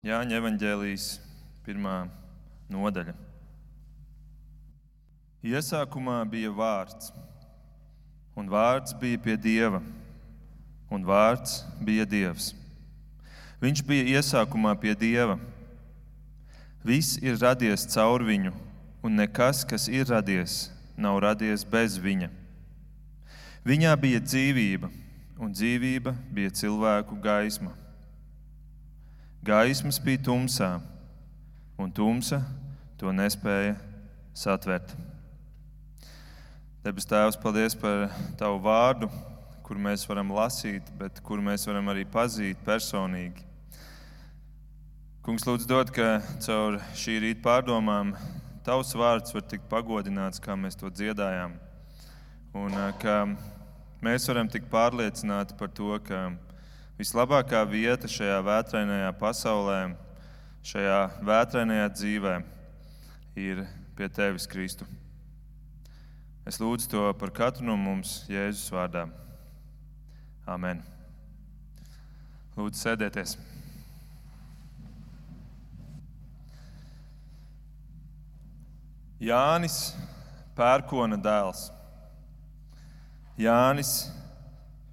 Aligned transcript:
Jāņa 0.00 0.38
evanģēlijas 0.38 1.06
pirmā 1.60 2.06
nodaļa. 2.72 3.12
Iesākumā 5.44 6.14
bija 6.32 6.48
vārds, 6.56 7.10
un 8.32 8.48
vārds 8.48 8.94
bija 8.96 9.18
pie 9.20 9.34
dieva, 9.36 9.82
un 10.88 11.04
vārds 11.04 11.58
bija 11.84 12.06
dievs. 12.08 12.54
Viņš 13.60 13.82
bija 13.90 14.06
iesākumā 14.16 14.72
pie 14.80 14.94
dieva. 14.96 15.36
Viss 16.80 17.20
ir 17.20 17.36
radies 17.36 17.84
caur 17.92 18.24
viņu, 18.24 18.54
un 19.04 19.20
nekas, 19.20 19.66
kas 19.68 19.84
ir 19.92 20.08
radies, 20.08 20.70
nav 20.96 21.20
radies 21.26 21.60
bez 21.60 21.98
viņa. 22.00 22.30
Viņā 23.68 23.92
bija 24.00 24.24
dzīvība, 24.24 24.88
un 25.36 25.52
dzīvība 25.52 26.16
bija 26.32 26.56
cilvēku 26.56 27.20
gaisma. 27.20 27.76
Gaismas 29.40 29.96
bija 30.04 30.20
tumsā, 30.20 30.66
un 31.80 31.88
tumsa 31.96 32.42
to 33.00 33.08
nespēja 33.08 33.78
satvert. 34.36 34.90
Debes 36.84 37.08
Tēvs, 37.08 37.38
paldies 37.40 37.72
par 37.80 38.10
Tavu 38.36 38.58
vārdu, 38.66 39.08
kur 39.64 39.80
mēs 39.80 40.04
varam 40.10 40.34
lasīt, 40.36 40.90
bet 41.00 41.22
kur 41.24 41.40
mēs 41.40 41.64
varam 41.70 41.88
arī 41.88 42.04
pazīt 42.04 42.60
personīgi. 42.66 43.46
Kungs, 45.24 45.48
lūdzu, 45.48 45.70
dod, 45.72 45.88
ka 45.96 46.20
caur 46.44 46.76
šī 47.00 47.16
rīta 47.24 47.40
pārdomām 47.48 48.12
Tavs 48.66 48.92
vārds 48.92 49.32
var 49.32 49.48
tikt 49.48 49.64
pagodināts, 49.72 50.44
kā 50.44 50.52
mēs 50.52 50.76
to 50.76 50.92
dziedājām. 50.92 51.56
Un 52.60 52.76
ka 53.00 53.16
mēs 54.04 54.28
varam 54.28 54.52
tikt 54.52 54.68
pārliecināti 54.68 55.56
par 55.56 55.72
to, 55.72 55.96
ka 56.04 56.26
Vislabākā 57.00 57.62
vieta 57.64 58.04
šajā 58.12 58.42
vētrainajā 58.44 59.12
pasaulē, 59.16 59.76
šajā 60.68 60.96
vētrainajā 61.24 61.84
dzīvē 61.94 62.32
ir 63.40 63.62
pie 63.96 64.08
Tevis, 64.12 64.44
Kristu. 64.44 64.84
Es 66.44 66.58
lūdzu 66.60 66.90
to 66.92 67.04
par 67.16 67.32
katru 67.32 67.64
no 67.64 67.78
mums 67.80 68.26
Jēzus 68.28 68.68
vārdā. 68.74 69.06
Amen. 70.44 70.82
Lūdzu, 72.58 72.82
sēdieties! 72.82 73.32
Jānis 79.24 79.78
Pērkona 80.60 81.16
dēls, 81.16 81.64
Jānis 83.40 83.96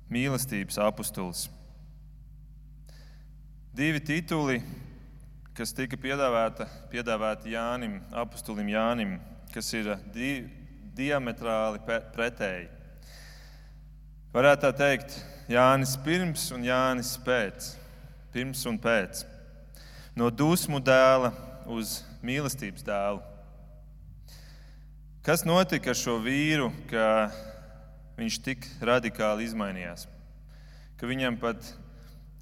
mīlestības 0.08 0.80
apustulis. 0.88 1.50
Divi 3.78 4.00
tituli, 4.02 4.56
kas 5.53 5.70
tika 5.78 6.00
piedāvāti, 6.02 6.66
piedāvāti 6.89 7.52
Jānim, 7.53 8.00
apustulim 8.09 8.72
Jānim, 8.72 9.11
kas 9.53 9.69
ir 9.78 9.92
di 10.16 10.31
diametrāli 10.97 11.84
pretēji. 11.86 12.66
Varētu 14.34 14.66
tā 14.66 14.73
teikt, 14.81 15.19
Jānis 15.53 15.94
pirms 16.02 16.47
un 16.58 16.66
Jānis 16.66 17.14
pēc. 17.22 17.69
Pirms 18.34 18.66
un 18.66 18.81
pēc. 18.81 19.22
No 20.17 20.34
dusmu 20.34 20.81
dēla 20.81 21.36
uz 21.69 22.00
mīlestības 22.25 22.81
dēlu. 22.89 23.22
Kas 25.22 25.45
notika 25.45 25.94
ar 25.94 26.02
šo 26.02 26.17
vīru, 26.25 26.72
ka 26.89 27.28
viņš 28.17 28.41
tik 28.41 28.72
radikāli 28.81 29.45
izmainījās? 29.45 30.09
Ka 30.97 31.06
viņam 31.06 31.38
pat 31.38 31.75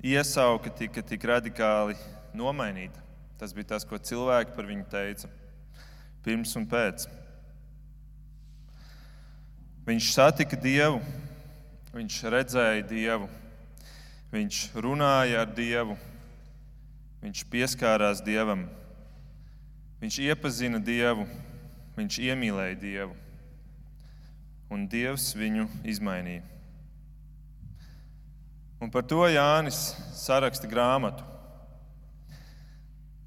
iesauka 0.04 0.72
tika 0.74 1.04
tik 1.06 1.24
radikāli 1.30 1.96
nomainīta. 2.36 3.02
Tas 3.40 3.54
bija 3.54 3.76
tas, 3.76 3.86
ko 3.88 4.00
cilvēki 4.00 4.56
par 4.56 4.68
viņu 4.68 4.86
teica 4.92 5.30
pirms 6.26 6.56
un 6.58 6.66
pēc. 6.66 7.06
Viņš 9.86 10.08
satika 10.16 10.58
Dievu, 10.58 11.02
viņš 11.94 12.22
redzēja 12.34 12.86
Dievu, 12.90 13.28
viņš 14.34 14.62
runāja 14.82 15.44
ar 15.44 15.52
Dievu, 15.54 16.00
viņš 17.22 17.44
pieskārās 17.52 18.24
Dievam, 18.26 18.66
viņš 20.02 20.18
iepazina 20.26 20.82
Dievu, 20.82 21.28
viņš 22.00 22.20
iemīlēja 22.26 22.82
Dievu, 22.82 23.14
un 24.74 24.90
Dievs 24.90 25.30
viņu 25.38 25.70
izmainīja. 25.86 26.55
Un 28.82 28.92
par 28.92 29.06
to 29.08 29.24
Jānis 29.32 29.94
saraksta 30.20 30.68
grāmatu. 30.68 31.24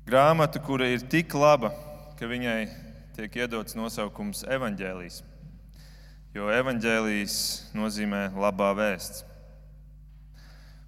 Grāmatu, 0.04 0.60
kura 0.60 0.88
ir 0.92 1.06
tik 1.08 1.32
laba, 1.32 1.70
ka 2.20 2.28
viņai 2.28 2.68
tiek 3.16 3.38
iedots 3.40 3.76
nosaukums 3.76 4.44
evaņģēlijas. 4.44 5.22
Jo 6.36 6.50
evaņģēlijas 6.52 7.38
nozīmē 7.72 8.26
labā 8.36 8.74
vēsts. 8.76 9.24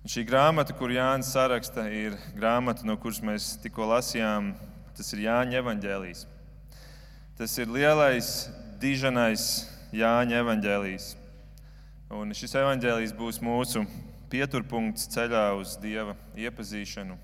Un 0.04 0.12
šī 0.12 0.26
grāmata, 0.28 0.76
kur 0.76 0.92
Jānis 0.92 1.32
saraksta, 1.32 1.86
ir 1.88 2.18
grāmata, 2.36 2.84
no 2.84 2.98
kuras 3.00 3.22
mēs 3.24 3.54
tikko 3.64 3.88
lasījām. 3.94 4.52
Tas 4.96 5.08
ir 5.16 5.24
Jāņa 5.24 5.60
evaņģēlijas. 5.62 6.26
Tas 7.40 7.56
ir 7.56 7.72
lielais, 7.72 8.28
diženais 8.80 9.48
Jāņa 9.96 10.44
evaņģēlijas. 10.44 11.10
Un 12.12 12.36
šis 12.36 12.56
evaņģēlijas 12.60 13.16
būs 13.16 13.40
mūsu 13.44 13.86
pieturpunkts 14.30 15.08
ceļā 15.12 15.48
uz 15.58 15.76
Dieva 15.82 16.14
iepazīšanu, 16.38 17.16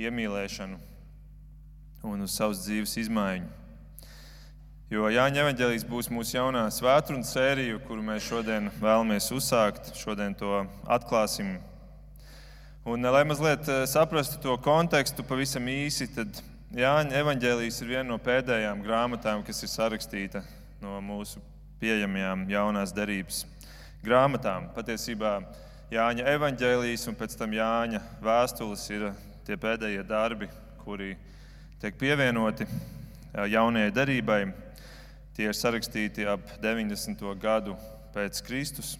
iemīlēšanu 0.00 0.80
un 2.06 2.26
uz 2.26 2.34
savas 2.36 2.64
dzīves 2.66 2.96
izmaiņu. 3.04 3.48
Jo 4.86 5.08
Jāņa 5.10 5.40
Evangelijas 5.42 5.82
būs 5.86 6.06
mūsu 6.14 6.36
jaunā 6.36 6.68
svētdienas 6.70 7.32
sērija, 7.34 7.80
kuru 7.88 8.04
mēs 8.06 8.28
šodien 8.28 8.68
vēlamies 8.78 9.32
uzsākt. 9.34 9.90
Šodien 9.98 10.36
to 10.38 10.60
atklāsim. 10.86 11.56
Un, 12.86 13.02
lai 13.02 13.24
mazliet 13.26 13.66
eh, 13.66 13.82
saprastu 13.90 14.38
to 14.38 14.54
kontekstu 14.62 15.26
pavisam 15.26 15.66
īsi, 15.66 16.06
tad 16.14 16.38
Jāņa 16.76 17.18
Evangelijas 17.18 17.80
ir 17.82 17.90
viena 17.96 18.06
no 18.12 18.20
pēdējām 18.22 18.84
grāmatām, 18.86 19.42
kas 19.46 19.64
ir 19.66 19.72
sarakstīta 19.72 20.44
no 20.82 21.00
mūsu 21.02 21.42
pieejamajām 21.82 22.46
jaunās 22.50 22.94
derības 22.94 23.42
grāmatām. 24.06 24.70
Patiesībā 24.76 25.40
Jāņa 25.86 26.24
evanģēlijas 26.32 27.04
un 27.06 27.14
pēc 27.14 27.36
tam 27.38 27.52
Jāņa 27.54 28.00
vēstules 28.18 28.82
ir 28.90 29.04
tie 29.46 29.54
pēdējie 29.54 30.02
darbi, 30.02 30.48
kuri 30.80 31.12
tiek 31.78 31.94
pievienoti 32.00 32.66
jaunajai 33.52 33.92
derībai. 33.94 34.40
Tie 35.38 35.46
ir 35.46 35.54
sarakstīti 35.54 36.26
ap 36.26 36.42
90. 36.58 37.22
gadu 37.38 37.76
pēc 38.16 38.42
Kristus. 38.48 38.96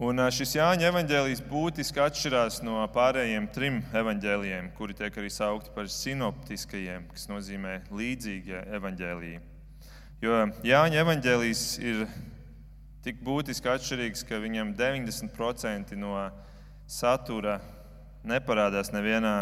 Un 0.00 0.24
šis 0.32 0.56
Jāņa 0.56 0.88
evanģēlijs 0.88 1.44
būtiski 1.52 2.00
atšķirās 2.00 2.62
no 2.64 2.80
pārējiem 2.96 3.52
trim 3.52 3.82
evanģēlijiem, 3.92 4.72
kuri 4.78 4.96
tiek 4.96 5.20
arī 5.20 5.28
saukti 5.28 5.76
par 5.76 5.92
sinoptiskajiem, 5.92 7.10
kas 7.12 7.28
nozīmē 7.28 7.82
līdzīgie 7.92 8.64
evanģēliji. 8.80 9.44
Jo 10.24 10.46
Jāņa 10.64 11.04
evanģēlijs 11.04 11.68
ir 11.84 12.06
tik 13.04 13.20
būtiski 13.24 13.70
atšķirīgs, 13.72 14.24
ka 14.28 14.40
viņam 14.42 14.74
90% 14.76 15.96
no 15.96 16.14
satura 16.90 17.60
neparādās 18.26 18.92
nevienā 18.92 19.34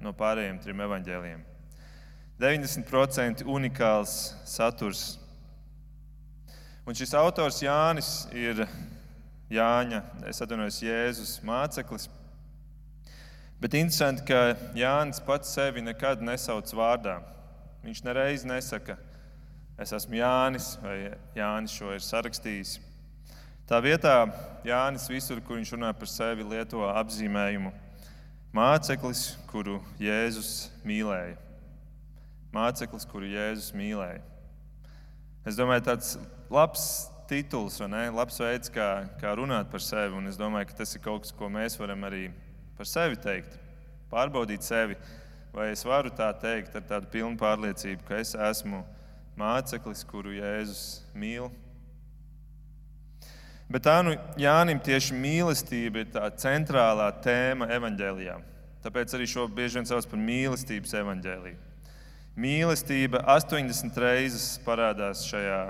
no 0.00 0.12
pārējiem 0.16 0.60
trim 0.62 0.84
evaņģēliem. 0.86 1.42
90% 2.40 3.44
unikāls 3.44 4.14
saturs. 4.48 5.18
Un 6.88 6.96
šis 6.96 7.12
autors 7.18 7.60
Jānis 7.60 8.24
ir 8.32 8.64
Jāņa, 9.50 10.00
es 10.30 10.40
atvainojos, 10.40 10.78
Jēzus 10.86 11.34
māceklis. 11.44 12.06
Bet 13.60 13.74
interesanti, 13.76 14.24
ka 14.30 14.54
Jānis 14.78 15.20
pats 15.26 15.50
sevi 15.52 15.82
nekad 15.84 16.22
nesauc 16.24 16.70
vārdā. 16.72 17.18
Viņš 17.84 18.04
nereiz 18.06 18.46
nesaka, 18.48 18.96
es 19.80 19.92
esmu 19.96 20.20
Jānis 20.20 20.76
vai 20.80 20.96
Jānis 21.36 21.74
šo 21.76 21.92
ir 21.92 22.06
sarakstījis. 22.06 22.78
Tā 23.70 23.78
vietā 23.78 24.24
Jānis 24.66 25.04
visur, 25.06 25.38
kur 25.46 25.54
viņš 25.54 25.70
runā 25.76 25.92
par 25.94 26.08
sevi, 26.10 26.42
lieto 26.42 26.80
apzīmējumu 26.90 27.70
māceklis, 28.50 29.20
kuru 29.46 29.76
Jēzus 30.02 30.72
mīlēja. 30.82 31.36
Māceklis, 32.50 33.06
kuru 33.06 33.30
Jēzus 33.30 33.68
mīlēja. 33.78 34.24
Es 35.46 35.54
domāju, 35.54 35.84
tāds 35.86 36.10
labs 36.50 36.88
tituls? 37.30 37.78
Labs 37.78 38.42
veids, 38.42 38.74
kā, 38.74 38.88
kā 39.22 39.36
runāt 39.38 39.70
par 39.70 39.86
sevi. 39.86 40.18
Un 40.18 40.26
es 40.26 40.40
domāju, 40.40 40.72
ka 40.72 40.80
tas 40.82 40.98
ir 40.98 41.06
kaut 41.06 41.28
kas, 41.28 41.30
ko 41.38 41.46
mēs 41.46 41.78
varam 41.78 42.10
arī 42.10 42.26
par 42.74 42.90
sevi 42.90 43.22
teikt. 43.22 43.54
Pārbaudīt 44.10 44.66
sevi. 44.66 44.98
Vai 45.54 45.70
es 45.76 45.86
varu 45.86 46.10
tā 46.10 46.32
teikt 46.42 46.74
ar 46.74 46.90
tādu 46.90 47.14
pilnu 47.14 47.38
pārliecību, 47.38 48.02
ka 48.10 48.18
es 48.18 48.34
esmu 48.34 48.82
māceklis, 49.38 50.02
kuru 50.10 50.40
Jēzus 50.42 51.04
mīl 51.14 51.52
Bet 53.70 53.84
tā 53.86 54.00
nu 54.02 54.16
Jānim 54.40 54.80
tieši 54.82 55.14
mīlestība 55.14 56.02
ir 56.02 56.08
tā 56.10 56.24
centrālā 56.42 57.06
tēma 57.22 57.68
evaņģēlijā. 57.70 58.36
Tāpēc 58.82 59.14
arī 59.14 59.28
šo 59.30 59.44
bieži 59.46 59.78
vien 59.78 59.86
sauc 59.86 60.08
par 60.10 60.18
mīlestības 60.18 60.96
evaņģēliju. 61.02 61.58
Mīlestība 62.40 63.20
80 63.36 64.00
reizes 64.00 64.46
parādās 64.64 65.22
šajā 65.28 65.60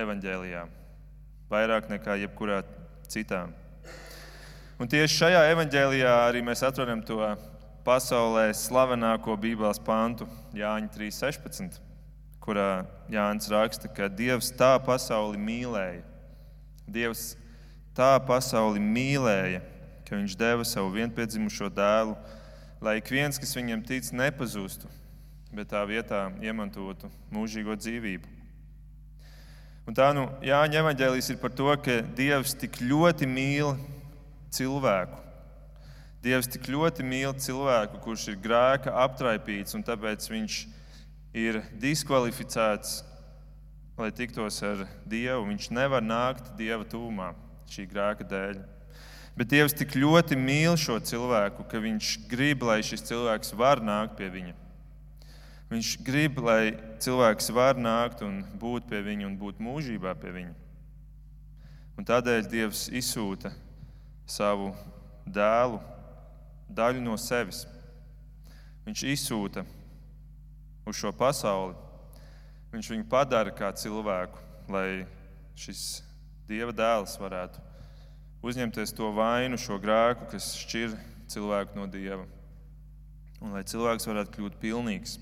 evaņģēlijā, 0.00 0.62
vairāk 1.52 1.90
nekā 1.92 2.16
jebkurā 2.22 2.62
citā. 3.12 3.46
Un 4.80 4.88
tieši 4.88 5.18
šajā 5.18 5.42
evaņģēlijā 5.52 6.12
arī 6.30 6.40
mēs 6.46 6.64
atrodam 6.64 7.02
to 7.04 7.20
pasaulē 7.84 8.48
slavenāko 8.56 9.36
Bībeles 9.36 9.82
pantu, 9.82 10.30
Jāņa 10.56 10.88
3.16, 10.94 11.76
kurā 12.42 12.86
Jānis 13.12 13.52
raksta, 13.52 13.92
ka 13.92 14.08
Dievs 14.08 14.52
tā 14.56 14.72
pasauli 14.86 15.40
mīlēja. 15.42 16.02
Dievs 16.88 17.32
tā 17.96 18.16
pasauli 18.26 18.80
mīlēja, 18.80 19.62
ka 20.06 20.18
Viņš 20.18 20.36
deva 20.36 20.64
savu 20.68 20.90
vienpiedzimušo 20.92 21.70
dēlu, 21.72 22.16
lai 22.84 22.98
ik 23.00 23.08
viens, 23.08 23.38
kas 23.40 23.54
viņam 23.56 23.80
tic, 23.88 24.10
nepazustu, 24.12 24.90
bet 25.56 25.70
tā 25.72 25.80
vietā 25.88 26.26
iemantotu 26.44 27.08
mūžīgo 27.32 27.76
dzīvību. 27.78 28.28
Un 29.88 29.96
tā 29.96 30.10
nu 30.14 30.26
Jāņa 30.44 30.82
evanģēlijas 30.82 31.30
ir 31.32 31.38
par 31.40 31.54
to, 31.56 31.70
ka 31.80 32.02
Dievs 32.16 32.52
tik 32.60 32.76
ļoti 32.84 33.26
mīl 33.26 33.72
cilvēku. 34.52 35.16
Dievs 36.22 36.50
tik 36.52 36.68
ļoti 36.70 37.06
mīl 37.08 37.32
cilvēku, 37.40 38.02
kurš 38.04 38.28
ir 38.30 38.36
grēka 38.44 38.92
aptraipīts, 39.02 39.74
un 39.74 39.82
tāpēc 39.86 40.28
viņš 40.30 40.58
ir 41.34 41.62
diskvalificēts, 41.82 43.00
lai 43.96 44.10
tiktos 44.12 44.60
ar 44.62 44.84
Dievu. 45.08 45.48
Viņš 45.48 45.70
nevar 45.74 46.04
nākt 46.04 46.52
Dieva 46.60 46.84
tūmā 46.84 47.32
šī 47.72 47.86
grēka 47.90 48.26
dēļ. 48.28 48.60
Bet 49.36 49.48
Dievs 49.48 49.72
tik 49.72 49.94
ļoti 49.96 50.36
mīl 50.36 50.76
šo 50.76 50.98
cilvēku, 51.00 51.64
ka 51.68 51.80
viņš 51.80 52.10
grib, 52.28 52.66
lai 52.68 52.82
šis 52.84 53.04
cilvēks 53.08 53.54
var 53.56 53.80
nākt 53.80 54.18
pie 54.18 54.28
viņa. 54.32 54.52
Viņš 55.72 55.92
grib, 56.04 56.42
lai 56.44 56.74
cilvēks 57.00 57.48
var 57.56 57.80
nākt 57.80 58.20
un 58.26 58.42
būt 58.60 58.90
pie 58.90 59.00
viņa 59.06 59.24
un 59.30 59.38
būt 59.40 59.62
mūžībā 59.64 60.12
pie 60.20 60.34
viņa. 60.34 60.52
Un 61.96 62.08
tādēļ 62.08 62.44
Dievs 62.52 62.90
izsūta 62.92 63.54
savu 64.28 64.74
dēlu, 65.24 65.80
daļu 66.68 67.00
no 67.04 67.16
sevis. 67.16 67.64
Viņš 68.84 69.06
izsūta 69.14 69.64
uz 70.84 70.98
šo 70.98 71.12
pasauli. 71.16 71.76
Viņš 72.72 72.92
viņu 72.92 73.08
padara 73.08 73.52
kā 73.56 73.72
cilvēku, 73.76 74.40
lai 74.72 75.04
šis 75.56 76.02
Dieva 76.52 76.76
dēls 76.76 77.16
varētu 77.20 77.64
uzņemties 78.44 78.94
to 78.98 79.10
vainu, 79.16 79.58
šo 79.60 79.80
grēku, 79.82 80.28
kas 80.34 80.52
šķir 80.60 80.94
cilvēku 81.32 81.78
no 81.78 81.88
Dieva. 81.90 82.24
Un 83.42 83.56
lai 83.56 83.64
cilvēks 83.66 84.06
varētu 84.06 84.36
kļūt 84.36 84.58
pilnīgs 84.62 85.18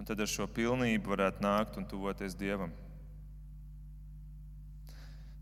un 0.00 0.06
tad 0.08 0.20
ar 0.24 0.28
šo 0.32 0.46
pilnību 0.48 1.12
varētu 1.12 1.44
nākt 1.44 1.74
un 1.76 1.84
tuvoties 1.84 2.32
Dievam. 2.40 2.70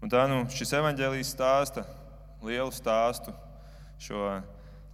Un 0.03 0.11
tā 0.11 0.25
nu 0.31 0.41
šis 0.51 0.75
evanģēlijs 0.79 1.31
stāsta 1.35 1.85
lielu 2.43 2.73
stāstu, 2.75 3.35
šo 4.03 4.39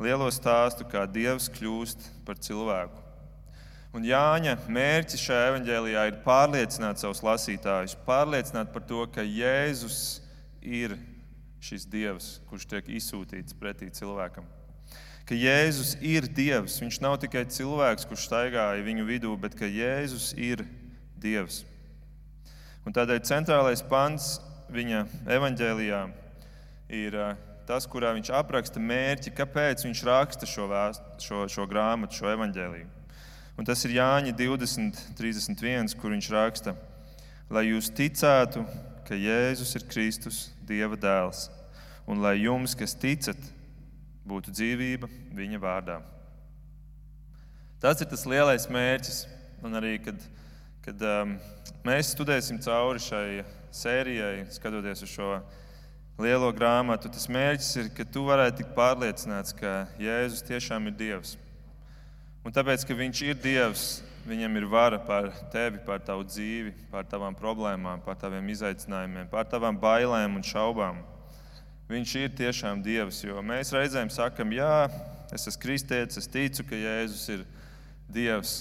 lielo 0.05 0.29
stāstu, 0.33 0.85
kā 0.89 1.07
Dievs 1.09 1.49
kļūst 1.53 2.05
par 2.29 2.41
cilvēku. 2.45 3.04
Un 3.95 4.03
Jāņa 4.03 4.57
mērķis 4.75 5.23
šajā 5.23 5.53
evanģēlijā 5.53 6.09
ir 6.11 6.19
pārliecināt 6.25 6.99
savus 6.99 7.23
lasītājus, 7.23 7.95
pārliecināt 8.09 8.73
par 8.75 8.83
to, 8.89 9.05
ka 9.15 9.23
Jēzus 9.23 10.19
ir 10.61 10.97
šis 11.63 11.87
Dievs, 11.87 12.35
kurš 12.51 12.67
tiek 12.75 12.91
izsūtīts 12.99 13.55
pretī 13.57 13.93
cilvēkam 13.95 14.51
ka 15.25 15.37
Jēzus 15.37 15.95
ir 16.05 16.27
Dievs. 16.29 16.79
Viņš 16.83 17.01
nav 17.05 17.17
tikai 17.23 17.45
cilvēks, 17.49 18.07
kurš 18.09 18.27
staigāja 18.29 18.85
viņu 18.85 19.07
vidū, 19.09 19.33
bet 19.41 19.57
ka 19.57 19.69
Jēzus 19.69 20.33
ir 20.37 20.65
Dievs. 21.21 21.63
Un 22.85 22.93
tādēļ 22.93 23.23
centrālais 23.25 23.81
pants 23.89 24.37
viņa 24.73 25.07
evanģēlijā 25.33 26.03
ir 26.93 27.17
tas, 27.65 27.89
kurā 27.89 28.13
viņš 28.17 28.35
apraksta 28.37 28.81
mērķi, 28.81 29.33
kāpēc 29.39 29.87
viņš 29.87 30.05
raksta 30.05 30.49
šo, 30.49 30.69
vēst, 30.69 31.07
šo, 31.25 31.47
šo 31.49 31.65
grāmatu, 31.71 32.21
šo 32.21 32.29
evanģēliju. 32.35 32.91
Un 33.55 33.67
tas 33.67 33.85
ir 33.87 33.95
Jāņa 33.95 34.35
20, 34.35 35.03
31, 35.19 35.95
kur 36.01 36.15
viņš 36.15 36.31
raksta, 36.35 36.75
lai 37.53 37.69
jūs 37.69 37.93
ticētu, 37.95 38.65
ka 39.07 39.19
Jēzus 39.19 39.77
ir 39.79 39.87
Kristus, 39.91 40.41
Dieva 40.65 40.97
dēls, 40.99 41.47
un 42.09 42.25
lai 42.25 42.39
jums, 42.41 42.75
kas 42.75 42.97
ticat, 42.99 43.39
būtu 44.25 44.53
dzīvība 44.55 45.09
viņa 45.37 45.61
vārdā. 45.61 46.01
Tas 47.85 48.01
ir 48.01 48.09
tas 48.09 48.25
lielais 48.25 48.65
mērķis. 48.73 49.27
Un 49.65 49.77
arī, 49.77 49.99
kad, 50.01 50.21
kad 50.85 51.03
um, 51.05 51.35
mēs 51.85 52.15
studēsim 52.15 52.59
cauri 52.65 53.01
šai 53.01 53.45
sērijai, 53.73 54.47
skatoties 54.53 55.05
uz 55.05 55.13
šo 55.13 55.29
lielo 56.21 56.51
grāmatu, 56.57 57.11
tas 57.13 57.29
mērķis 57.33 57.71
ir, 57.81 57.91
ka 57.97 58.07
tu 58.09 58.27
varētu 58.29 58.63
tikt 58.63 58.75
pārliecināts, 58.77 59.57
ka 59.57 59.87
Jēzus 60.01 60.45
tiešām 60.49 60.89
ir 60.89 60.97
Dievs. 61.01 61.37
Un 62.45 62.53
tāpēc, 62.53 62.83
ka 62.85 62.97
Viņš 62.97 63.23
ir 63.25 63.39
Dievs, 63.41 64.03
Viņam 64.25 64.57
ir 64.57 64.65
vara 64.73 64.97
pār 65.05 65.31
tevi, 65.53 65.83
pār 65.85 65.99
tavu 66.01 66.25
dzīvi, 66.25 66.71
pār 66.89 67.05
tavām 67.09 67.35
problēmām, 67.37 68.01
pār 68.05 68.17
taviem 68.17 68.47
izaicinājumiem, 68.55 69.27
pār 69.29 69.45
tavām 69.53 69.77
bailēm 69.81 70.39
un 70.39 70.45
šaubām. 70.45 71.03
Viņš 71.91 72.15
ir 72.23 72.31
tiešām 72.33 72.81
Dievs. 72.85 73.19
Jo 73.25 73.43
mēs 73.45 73.73
reizēm 73.77 74.09
sakam, 74.13 74.53
jā, 74.57 74.87
es 75.29 75.45
esmu 75.45 75.61
kristietis, 75.61 76.23
es 76.23 76.29
ticu, 76.33 76.65
ka 76.69 76.79
Jēzus 76.79 77.25
ir 77.35 77.43
Dievs. 78.09 78.55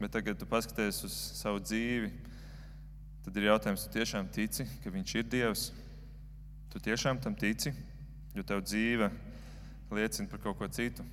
Bet 0.00 0.10
tagad, 0.14 0.34
kad 0.34 0.42
tu 0.42 0.48
paskaties 0.50 0.98
uz 1.06 1.18
savu 1.38 1.62
dzīvi, 1.62 2.10
tad 3.26 3.38
ir 3.38 3.46
jautājums, 3.52 3.86
tu 3.86 3.94
tiešām 3.94 4.26
tici, 4.34 4.66
ka 4.82 4.90
Viņš 4.94 5.14
ir 5.20 5.30
Dievs? 5.36 5.68
Tu 6.74 6.82
tiešām 6.82 7.22
tam 7.22 7.38
tici, 7.38 7.70
jo 8.34 8.42
tev 8.42 8.66
dzīve 8.66 9.12
liecina 9.94 10.30
par 10.34 10.42
kaut 10.42 10.58
ko 10.58 10.66
citu. 10.66 11.06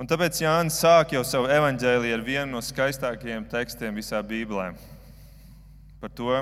Un 0.00 0.08
tāpēc 0.08 0.38
Jānis 0.40 0.78
sāk 0.80 1.10
jau 1.12 1.20
savu 1.28 1.50
evaņģēliju 1.52 2.14
ar 2.16 2.22
vienu 2.24 2.54
no 2.54 2.60
skaistākajiem 2.64 3.44
tekstiem 3.52 3.98
visā 4.00 4.22
Bībelē. 4.24 4.70
Par 6.00 6.14
to, 6.16 6.38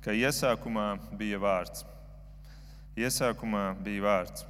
ka 0.00 0.14
iesākumā 0.16 0.86
bija 1.20 1.36
vārds. 1.42 1.84
Iesākumā 2.96 3.66
bija 3.84 4.06
vārds. 4.06 4.46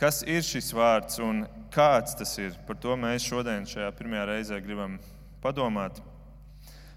Kas 0.00 0.22
ir 0.24 0.40
šis 0.40 0.72
vārds 0.72 1.20
un 1.20 1.44
kāds 1.76 2.16
tas 2.16 2.32
ir? 2.40 2.56
Par 2.64 2.80
to 2.80 2.96
mēs 2.96 3.28
šodien 3.28 3.68
šajā 3.68 3.92
pirmajā 4.00 4.24
reizē 4.32 4.64
gribam 4.64 4.96
padomāt. 5.44 6.00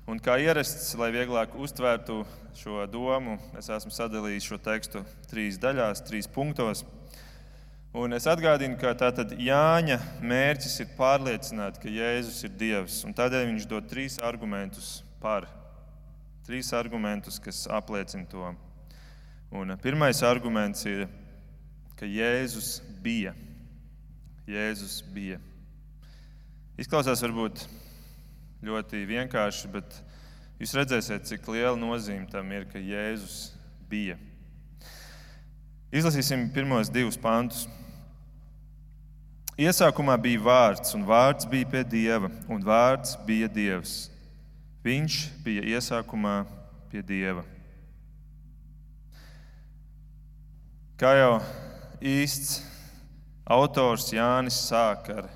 Un 0.07 0.23
kā 0.23 0.39
ierasts, 0.39 0.93
lai 0.95 1.11
vieglāk 1.11 1.59
uztvērtu 1.59 2.21
šo 2.55 2.87
domu, 2.87 3.35
es 3.59 3.67
esmu 3.67 3.91
sadalījis 3.91 4.47
šo 4.53 4.63
tekstu 4.71 5.03
trīs 5.27 5.59
daļās, 5.59 6.07
trīs 6.07 6.31
punktos. 6.31 6.87
Un 7.95 8.11
es 8.11 8.25
atgādinu, 8.27 8.75
ka 8.75 8.91
tātad 8.99 9.29
Jāņa 9.39 9.95
mērķis 10.19 10.81
ir 10.83 10.89
pārliecināt, 10.97 11.77
ka 11.79 11.87
Jēzus 11.87 12.41
ir 12.43 12.51
Dievs. 12.59 12.97
Tādēļ 13.15 13.45
viņš 13.53 13.67
dod 13.71 13.87
trīs 13.87 14.17
argumentus 14.19 14.97
par 15.23 15.47
Trīs 16.45 16.67
argumentus, 16.77 17.39
kas 17.41 17.63
apliecina 17.71 18.27
to. 18.29 18.51
Un 19.49 19.71
pirmais 19.81 20.19
arguments 20.27 20.83
ir, 20.85 21.07
ka 21.97 22.05
Jēzus 22.05 22.83
bija. 23.01 23.31
Jēzus 24.45 24.99
bija. 25.15 25.39
Izklausās 26.77 27.23
varbūt 27.23 27.63
ļoti 28.67 29.01
vienkārši, 29.09 29.71
bet 29.73 29.97
jūs 30.59 30.75
redzēsiet, 30.77 31.25
cik 31.31 31.49
liela 31.49 31.79
nozīme 31.79 32.27
tam 32.29 32.51
ir, 32.53 32.67
ka 32.69 32.83
Jēzus 32.83 33.55
bija. 33.89 34.19
Izlasīsim 35.95 36.49
pirmos 36.53 36.93
divus 36.93 37.17
pantus. 37.17 37.65
Iesākumā 39.55 40.17
bija 40.19 40.41
vārds, 40.43 40.91
un 40.97 41.05
vārds 41.07 41.47
bija 41.47 41.69
pie 41.71 41.85
dieva, 41.87 42.27
un 42.51 42.59
vārds 42.63 43.15
bija 43.27 43.47
dievs. 43.47 44.09
Viņš 44.85 45.15
bija 45.41 45.63
iesākumā 45.73 46.43
pie 46.91 47.01
Dieva. 47.01 47.41
Kā 50.99 51.15
jau 51.17 51.31
īsts 52.05 52.59
autors 53.49 54.11
Jānis 54.13 54.59
sāk 54.67 55.09
ar 55.09 55.31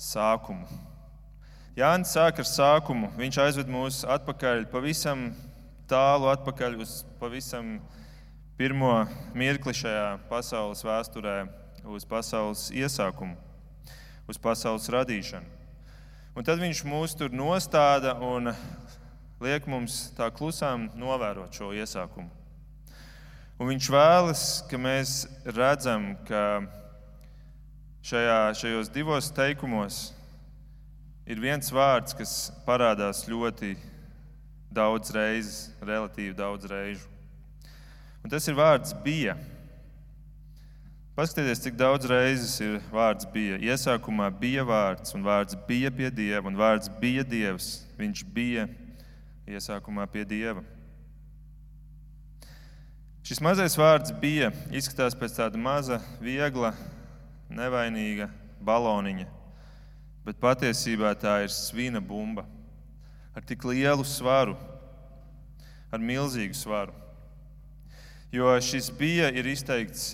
sākumu. 0.00 0.64
Jānis 1.76 2.14
sāk 2.16 2.40
ar 2.40 2.48
sākumu. 2.48 3.10
Viņš 3.20 3.40
aizved 3.44 3.68
mūs 3.70 4.00
atpakaļ, 4.08 4.64
pavisam 4.72 5.28
tālu 5.90 6.30
atpakaļ 6.32 6.80
uz 6.80 7.02
pavisam 7.20 7.76
pirmo 8.56 8.94
mirkli 9.36 9.76
šajā 9.76 10.08
pasaules 10.32 10.80
vēsturē, 10.82 11.36
uz 11.84 12.08
pasaules 12.08 12.70
iesākumu, 12.72 13.36
uz 14.28 14.38
pasaules 14.40 14.88
radīšanu. 14.92 15.56
Un 16.36 16.46
tad 16.46 16.60
viņš 16.62 16.84
mūs 16.86 17.16
tur 17.18 17.32
nostāda 17.34 18.12
un 18.22 18.52
liek 19.42 19.64
mums 19.66 20.12
tā 20.14 20.28
klusām 20.34 20.90
novērot 20.98 21.54
šo 21.54 21.72
iesākumu. 21.74 22.30
Un 23.58 23.72
viņš 23.72 23.88
vēlas, 23.90 24.42
ka 24.70 24.78
mēs 24.78 25.24
redzam, 25.56 26.12
ka 26.28 26.60
šajā, 28.06 28.38
šajos 28.60 28.92
divos 28.94 29.32
teikumos 29.34 30.12
ir 31.26 31.42
viens 31.42 31.72
vārds, 31.74 32.14
kas 32.14 32.34
parādās 32.68 33.24
ļoti 33.26 33.74
daudz 34.70 35.10
reizes, 35.16 35.72
relatīvi 35.82 36.36
daudz 36.38 36.68
reižu. 36.70 37.08
Un 38.22 38.30
tas 38.30 38.46
ir 38.46 38.54
vārds 38.58 38.94
bija. 39.02 39.34
Paskatieties, 41.18 41.58
cik 41.58 41.74
daudz 41.74 42.06
reizes 42.06 42.52
ir 42.62 42.76
vārds 42.94 43.26
bija. 43.34 43.56
Iesākumā 43.58 44.28
bija 44.38 44.62
vārds, 44.62 45.10
un 45.16 45.24
vārds 45.26 45.56
bija 45.66 45.90
pie 45.90 46.12
Dieva, 46.14 46.44
un 46.46 46.54
vārds 46.54 46.86
bija 47.00 47.24
Dievs. 47.26 47.80
Viņš 47.98 48.20
bija 48.36 48.68
iesākumā 49.50 50.04
pie 50.12 50.22
Dieva. 50.30 50.62
Šis 53.26 53.42
mazais 53.42 53.74
vārds 53.74 54.14
bija 54.22 54.52
izskatās 54.70 55.16
pēc 55.18 55.34
tāda 55.40 55.58
maza, 55.58 55.98
viegla, 56.22 56.70
nevainīga 57.50 58.30
baloniņa, 58.62 59.26
bet 60.22 60.38
patiesībā 60.38 61.16
tā 61.18 61.34
ir 61.48 61.50
svina 61.50 61.98
bumba 61.98 62.46
ar 63.34 63.42
tik 63.42 63.66
lielu 63.66 64.06
svaru, 64.06 64.54
ar 65.90 65.98
milzīgu 65.98 66.54
svaru. 66.54 66.94
Jo 68.30 68.54
šis 68.62 68.94
bija 68.94 69.34
ir 69.34 69.50
izteikts 69.50 70.12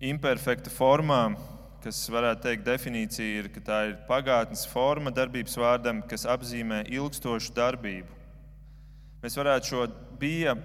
imperfekta 0.00 0.70
formā, 0.72 1.36
kas 1.84 2.02
varētu 2.10 2.42
teikt, 2.48 2.64
definīcija 2.66 3.42
ir, 3.42 3.48
ka 3.52 3.62
tā 3.64 3.78
ir 3.90 3.94
pagātnes 4.08 4.66
forma 4.68 5.12
darbības 5.14 5.56
vārdam, 5.60 6.02
kas 6.08 6.26
apzīmē 6.28 6.82
ilgstošu 6.90 7.54
darbību. 7.56 8.10
Mēs 9.22 9.36
varētu 9.38 9.70
šo 9.70 9.86
bija 10.20 10.56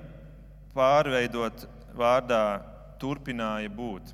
pārveidot 0.75 1.65
vārdā 1.97 2.61
turpināja 3.01 3.71
būt. 3.73 4.13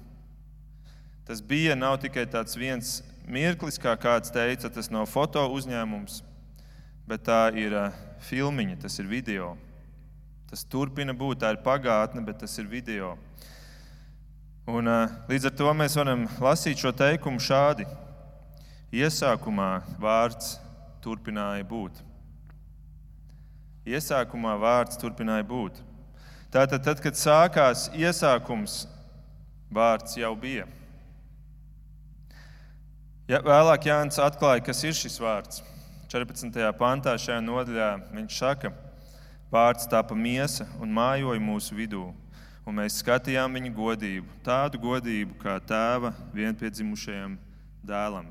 Tas 1.28 1.42
bija 1.44 1.76
nav 1.76 1.98
tikai 2.00 2.26
tāds 2.32 2.56
viens 2.56 3.02
mirklis, 3.28 3.80
kā 3.82 3.98
kāds 4.00 4.32
teica, 4.32 4.70
tas 4.72 4.92
nav 4.94 5.10
foto 5.12 5.44
uzņēmums, 5.52 6.22
bet 7.08 7.26
tā 7.28 7.42
ir 7.60 7.76
filmiņa, 8.30 8.78
tas 8.86 9.00
ir 9.02 9.10
video. 9.12 9.56
Tas 10.48 10.64
turpina 10.64 11.12
būt, 11.12 11.42
tā 11.42 11.52
ir 11.52 11.64
pagātne, 11.66 12.24
bet 12.24 12.40
tas 12.46 12.54
ir 12.62 12.70
video. 12.72 13.18
Un, 14.68 14.84
līdz 15.32 15.46
ar 15.48 15.54
to 15.56 15.72
mēs 15.80 15.94
varam 15.96 16.26
lasīt 16.44 16.82
šo 16.82 16.90
teikumu 16.92 17.40
šādi. 17.40 17.86
Iesākumā 18.92 19.70
vārds 19.96 20.58
turpināja 21.00 21.64
būt. 21.70 22.02
Iesākumā 23.88 24.58
vārds 24.60 25.00
turpināja 25.00 25.46
būt. 25.48 25.80
Tātad, 26.52 26.84
tad, 26.84 27.00
kad 27.00 27.16
sākās 27.16 27.86
iesākums, 27.96 28.82
vārds 29.72 30.20
jau 30.20 30.34
bija. 30.36 30.68
Ja, 33.32 33.40
vēlāk 33.48 33.88
Jānis 33.88 34.20
atklāja, 34.20 34.68
kas 34.68 34.84
ir 34.84 35.00
šis 35.00 35.16
vārds. 35.24 35.64
14. 36.12 36.60
pantā 36.76 37.16
šajā 37.16 37.40
nodaļā 37.40 37.92
viņš 38.20 38.44
saka, 38.44 38.76
vārds 39.48 39.88
tāpa 39.88 40.16
miesa 40.16 40.68
un 40.84 40.92
mājoja 40.92 41.40
mūsu 41.40 41.80
vidū 41.80 42.10
un 42.68 42.76
mēs 42.82 43.00
skatījām 43.00 43.54
viņa 43.56 43.70
godību, 43.72 44.40
tādu 44.44 44.80
godību 44.84 45.38
kā 45.40 45.56
tēva 45.64 46.12
vienpiedzimušajam 46.36 47.38
dēlam. 47.88 48.28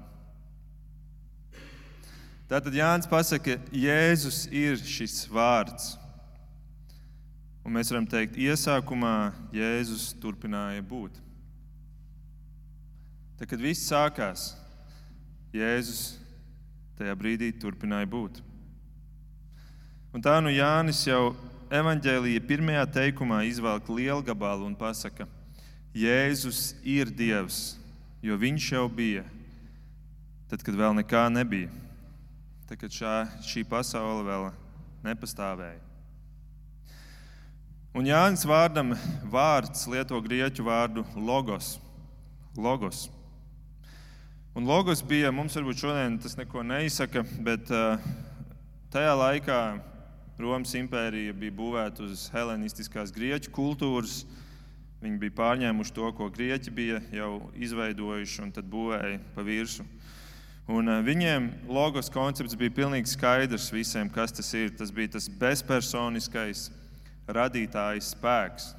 Tātad 2.46 2.76
Jānis 2.76 3.08
pasaka, 3.10 3.56
ka 3.56 3.74
Jēzus 3.74 4.44
ir 4.54 4.76
šis 4.78 5.24
vārds. 5.32 5.94
Un 7.66 7.74
mēs 7.74 7.88
varam 7.90 8.04
teikt, 8.06 8.36
iesākumā 8.38 9.32
Jēzus 9.56 10.12
turpināja 10.22 10.84
būt. 10.86 11.16
Tad, 13.40 13.48
kad 13.50 13.58
viss 13.60 13.88
sākās, 13.88 14.52
Jēzus 15.56 16.04
tajā 17.00 17.16
brīdī 17.18 17.50
turpināja 17.56 18.06
būt. 18.12 18.38
Un 20.14 20.22
tā 20.22 20.36
nu 20.44 20.52
Jānis 20.52 21.02
jau 21.08 21.34
evanģēlīja 21.72 22.42
pirmajā 22.46 22.84
teikumā 22.94 23.40
izvelk 23.48 23.88
lielu 23.90 24.22
gabalu 24.26 24.66
un 24.68 24.74
pasaka, 24.78 25.26
Jēzus 25.96 26.74
ir 26.84 27.08
Dievs, 27.08 27.78
jo 28.20 28.36
viņš 28.36 28.68
jau 28.74 28.84
bija, 28.92 29.24
tad, 30.50 30.60
kad 30.60 30.76
vēl 30.76 30.92
nekā 30.98 31.24
nebija, 31.32 31.70
tad, 32.68 32.76
kad 32.82 32.92
šā, 32.92 33.14
šī 33.46 33.64
pasaule 33.68 34.26
vēl 34.26 34.50
nepastāvēja. 35.06 35.80
Un 37.96 38.04
Jānis 38.04 38.44
vārdam 38.44 38.92
vārds 39.32 39.86
lieto 39.88 40.20
grieķu 40.20 40.66
vārdu 40.66 41.06
logos. 41.16 41.78
logos. 42.56 43.06
Un 44.56 44.68
logos 44.68 45.00
bija, 45.00 45.32
mums 45.32 45.56
varbūt 45.56 45.80
šodien 45.80 46.18
tas 46.20 46.36
neko 46.36 46.62
neizsaka, 46.64 47.24
bet 47.44 47.72
uh, 47.72 47.96
tajā 48.92 49.14
laikā 49.16 49.60
Romas 50.36 50.74
impērija 50.76 51.32
bija 51.32 51.54
būvēta 51.56 52.04
uz 52.04 52.26
helēnistiskās 52.34 53.12
grieķu 53.14 53.52
kultūras. 53.56 54.24
Viņi 55.00 55.20
bija 55.20 55.32
pārņēmuši 55.38 55.94
to, 55.96 56.10
ko 56.16 56.28
grieķi 56.32 56.72
bija 56.76 57.00
jau 57.14 57.30
izveidojuši, 57.56 58.42
un 58.44 58.52
tad 58.52 58.68
būvēja 58.68 59.20
pa 59.32 59.44
virsmu. 59.46 59.86
Un 60.76 60.90
eh, 60.90 61.00
viņiem 61.06 61.48
logos 61.70 62.10
koncepts 62.12 62.56
bija 62.58 62.74
pilnīgi 62.82 63.12
skaidrs 63.14 63.70
visiem, 63.72 64.10
kas 64.12 64.34
tas 64.34 64.52
ir. 64.58 64.74
Tas 64.76 64.92
bija 64.92 65.14
tas 65.16 65.30
bezpersoniskais 65.30 66.68
radītājs 67.28 68.12
spēks. 68.12 68.72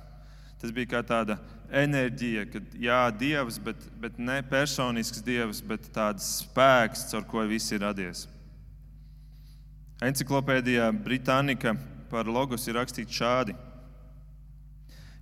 Tas 0.61 0.73
bija 0.73 0.93
kā 0.93 1.03
tāda 1.05 1.39
enerģija, 1.73 2.45
kad 2.51 2.73
jā, 2.79 3.01
dievs, 3.17 3.57
bet, 3.61 3.81
bet 4.01 4.17
ne 4.21 4.39
personisks 4.45 5.25
dievs, 5.25 5.61
bet 5.65 5.89
tāds 5.93 6.27
spēks, 6.43 7.09
caur 7.11 7.25
ko 7.29 7.49
viss 7.49 7.73
ir 7.73 7.81
radies. 7.85 8.27
Enciklopēdijā 9.97 10.91
Britānika 11.01 11.71
par 12.11 12.27
logos 12.29 12.67
ir 12.69 12.75
rakstīts 12.77 13.15
šādi. 13.17 13.55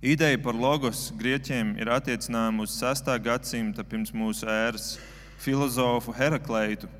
Ideja 0.04 0.36
par 0.44 0.52
logos 0.52 1.06
grieķiem 1.16 1.70
ir 1.80 1.88
attiecināma 1.88 2.66
uz 2.66 2.74
6. 2.76 3.08
gadsimta 3.24 3.80
pirms 3.88 4.12
mūsu 4.12 4.44
ēras 4.44 4.98
filozofu 5.40 6.12
Herakleitu, 6.12 6.90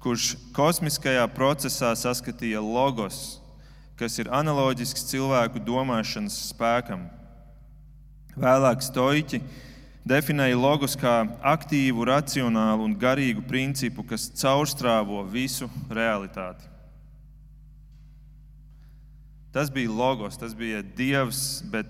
kurš 0.00 0.38
kosmiskajā 0.56 1.26
procesā 1.34 1.90
saskatīja 2.00 2.64
logos, 2.64 3.42
kas 4.00 4.16
ir 4.16 4.32
analoģisks 4.32 5.04
cilvēku 5.10 5.60
domāšanas 5.68 6.40
spēkam. 6.54 7.04
Vēlāk 8.40 8.80
stoiķi 8.88 9.42
definēja 10.08 10.56
logos 10.56 10.96
kā 10.96 11.20
aktīvu, 11.52 12.08
racionālu 12.08 12.88
un 12.88 12.96
garīgu 12.96 13.44
principu, 13.44 14.08
kas 14.08 14.30
caurstrāvo 14.32 15.20
visu 15.28 15.68
realitāti. 15.92 16.77
Tas 19.52 19.70
bija 19.72 19.90
logos, 19.90 20.36
tas 20.36 20.52
bija 20.54 20.82
dievs, 20.82 21.62
bet 21.72 21.88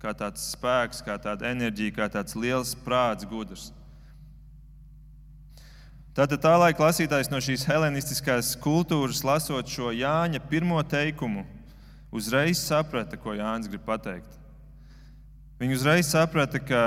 kā 0.00 0.14
tāds 0.16 0.46
spēks, 0.54 1.02
kā 1.04 1.18
tāda 1.20 1.50
enerģija, 1.50 1.94
kā 1.96 2.06
tāds 2.12 2.36
liels 2.38 2.72
prāts, 2.86 3.26
gudrs. 3.28 3.68
Tātad 6.18 6.40
tā 6.42 6.54
laika 6.58 6.82
lasītājs 6.82 7.28
no 7.30 7.38
šīs 7.42 7.62
helēnistiskās 7.68 8.56
kultūras, 8.58 9.20
lasot 9.22 9.68
šo 9.70 9.92
Jāņa 9.94 10.40
pirmo 10.50 10.80
teikumu, 10.82 11.44
uzreiz 12.10 12.58
saprata, 12.58 13.18
ko 13.20 13.36
Jānis 13.38 13.70
grib 13.70 13.84
pateikt. 13.86 14.32
Viņi 15.60 15.76
uzreiz 15.76 16.08
saprata, 16.10 16.58
ka 16.58 16.82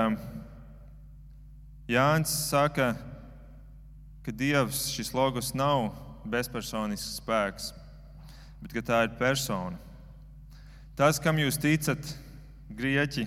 Jānis 1.92 2.34
saka, 2.50 2.90
ka 4.26 4.34
Dievs 4.36 4.90
šis 4.92 5.14
logos 5.16 5.54
nav 5.56 5.94
bezpersonisks 6.28 7.22
spēks, 7.22 7.72
bet 8.64 8.84
tā 8.88 9.06
ir 9.06 9.16
persona. 9.20 9.91
Tas, 11.00 11.20
kam 11.24 11.38
jūs 11.40 11.56
ticat, 11.56 12.04
grieķi 12.76 13.24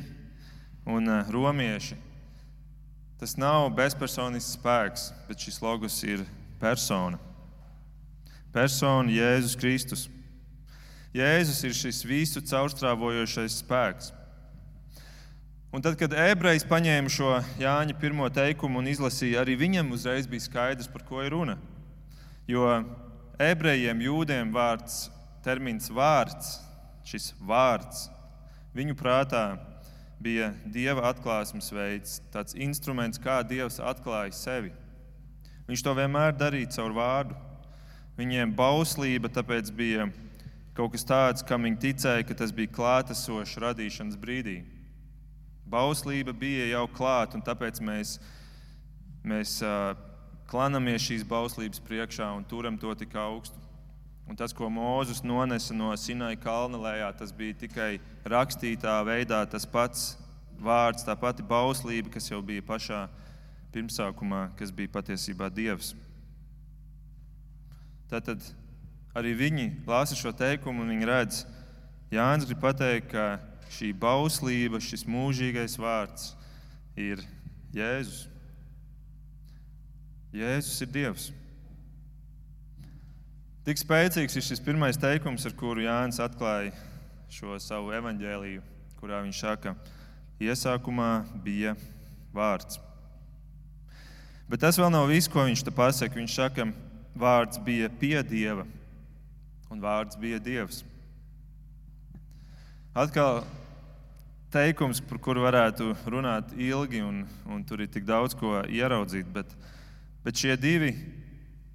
un 0.85 1.09
eh, 1.09 1.29
romieši, 1.33 1.97
tas 3.21 3.39
nav 3.41 3.71
bezpersonisks 3.77 4.59
spēks, 4.59 5.07
bet 5.29 5.41
šis 5.41 5.63
logos 5.65 5.97
ir 6.05 6.27
persona. 6.61 7.17
Persona 8.53 9.11
Jēzus 9.11 9.57
Kristus. 9.59 10.03
Jēzus 11.17 11.63
ir 11.65 11.73
šis 11.79 12.03
visu 12.05 12.43
caurstrāvojošais 12.45 13.57
spēks. 13.63 14.13
Un 15.75 15.83
tad, 15.83 15.97
kad 15.99 16.13
ebrejs 16.13 16.67
paņēma 16.69 17.11
šo 17.11 17.33
Jāņa 17.59 17.97
pirmo 17.99 18.29
teikumu 18.31 18.79
un 18.83 18.93
izlasīja, 18.93 19.41
arī 19.41 19.57
viņam 19.59 19.91
uzreiz 19.97 20.29
bija 20.31 20.45
skaidrs, 20.45 20.91
par 20.93 21.03
ko 21.09 21.25
ir 21.25 21.33
runa. 21.35 21.57
Jo 22.47 22.69
ebrejiem, 23.41 24.05
jūdiem 24.05 24.53
vārds, 24.55 25.09
termins 25.43 25.89
vārds 25.91 26.59
šis 27.05 27.33
vārds 27.41 28.09
viņu 28.75 28.97
prātā 28.99 29.45
bija 30.25 30.53
dieva 30.65 31.09
atklāsmes 31.11 31.71
veids, 31.75 32.19
tāds 32.33 32.57
instruments, 32.57 33.21
kā 33.21 33.43
dievs 33.47 33.81
atklāja 33.83 34.33
sevi. 34.37 34.73
Viņš 35.69 35.83
to 35.85 35.95
vienmēr 35.97 36.35
darīja 36.37 36.75
caur 36.79 36.95
vārdu. 36.97 37.37
Viņiem 38.19 38.53
bauslība 38.55 39.31
tāpēc 39.33 39.73
bija 39.75 40.07
kaut 40.75 40.93
kas 40.95 41.07
tāds, 41.07 41.45
kam 41.47 41.67
viņi 41.67 41.81
ticēja, 41.83 42.27
ka 42.27 42.37
tas 42.39 42.53
bija 42.55 42.73
klātesošs 42.75 43.59
radīšanas 43.63 44.19
brīdī. 44.21 44.61
Bauslība 45.71 46.35
bija 46.37 46.67
jau 46.75 46.85
klāta, 46.93 47.39
un 47.39 47.45
tāpēc 47.45 47.81
mēs 47.83 48.19
mēs 49.25 49.57
uh, 49.65 49.95
klanamies 50.51 51.07
šīs 51.07 51.25
bauslības 51.27 51.81
priekšā 51.85 52.29
un 52.37 52.45
turam 52.45 52.77
to 52.79 52.93
tik 52.99 53.17
augstu. 53.17 53.64
Un 54.25 54.39
tas, 54.41 54.55
ko 54.57 54.71
Mūzes 54.73 55.21
nonesa 55.25 55.75
no 55.77 55.91
Sinai 56.01 56.35
kalna 56.41 56.81
lejā, 56.81 57.11
tas 57.19 57.33
bija 57.35 57.57
tikai 57.61 57.91
rakstītā 58.25 58.97
veidā 59.05 59.43
tas 59.51 59.67
pats 59.69 60.15
vārds, 60.61 61.05
tā 61.05 61.17
pati 61.19 61.45
bauslība, 61.45 62.13
kas 62.15 62.31
jau 62.31 62.41
bija 62.43 62.65
pašā 62.65 63.05
pirmsākumā, 63.75 64.47
kas 64.57 64.73
bija 64.73 64.93
patiesībā 64.95 65.51
Dievs. 65.53 65.93
Tātad 68.09 68.41
arī 69.17 69.35
viņi 69.37 69.67
lasa 69.89 70.17
šo 70.17 70.33
teikumu 70.33 70.85
un 70.85 70.95
viņi 70.95 71.11
redz, 71.11 71.45
Jānis 72.15 72.47
grib 72.49 72.61
pateikt, 72.63 73.11
ka 73.11 73.25
šī 73.75 73.91
bauslība, 73.99 74.81
šis 74.83 75.05
mūžīgais 75.11 75.77
vārds 75.81 76.33
ir 76.97 77.23
Jēzus. 77.75 78.29
Jēzus 80.35 80.85
ir 80.85 80.93
Dievs. 80.95 81.31
Tik 83.65 83.79
spēcīgs 83.81 84.35
ir 84.37 84.45
šis 84.45 84.61
pirmais 84.61 84.99
teikums, 85.01 85.47
ar 85.49 85.55
kuru 85.57 85.87
Jānis 85.87 86.19
atklāja 86.21 86.75
šo 87.33 87.55
savu 87.57 87.95
evaņģēliju, 87.97 88.61
kurā 88.99 89.23
viņš 89.25 89.41
saka, 89.41 89.73
iesākumā 90.37 91.25
bija 91.47 91.73
vārds. 92.37 92.77
Bet 94.53 94.61
tas 94.67 94.77
vēl 94.77 94.93
nav 94.93 95.09
viss, 95.09 95.33
ko 95.33 95.47
viņš 95.49 95.65
te 95.65 95.73
pasaka. 95.73 96.19
Viņš 96.21 96.37
saka, 96.37 96.69
vārds 97.17 97.63
bija 97.65 97.89
pie 97.89 98.19
Dieva, 98.29 98.69
un 99.73 99.81
vārds 99.81 100.21
bija 100.21 100.43
Dievs. 100.45 100.85
Atkal 102.93 103.47
teikums, 104.53 105.01
par 105.01 105.25
kuru 105.25 105.49
varētu 105.49 105.95
runāt 106.05 106.53
ilgi, 106.53 107.01
un, 107.01 107.25
un 107.49 107.65
tur 107.65 107.81
ir 107.81 107.89
tik 107.89 108.05
daudz 108.05 108.37
ko 108.37 108.59
ieraudzīt. 108.69 109.33
Bet, 109.33 109.57
bet 110.21 110.37
šie, 110.37 110.53
divi, 110.61 110.93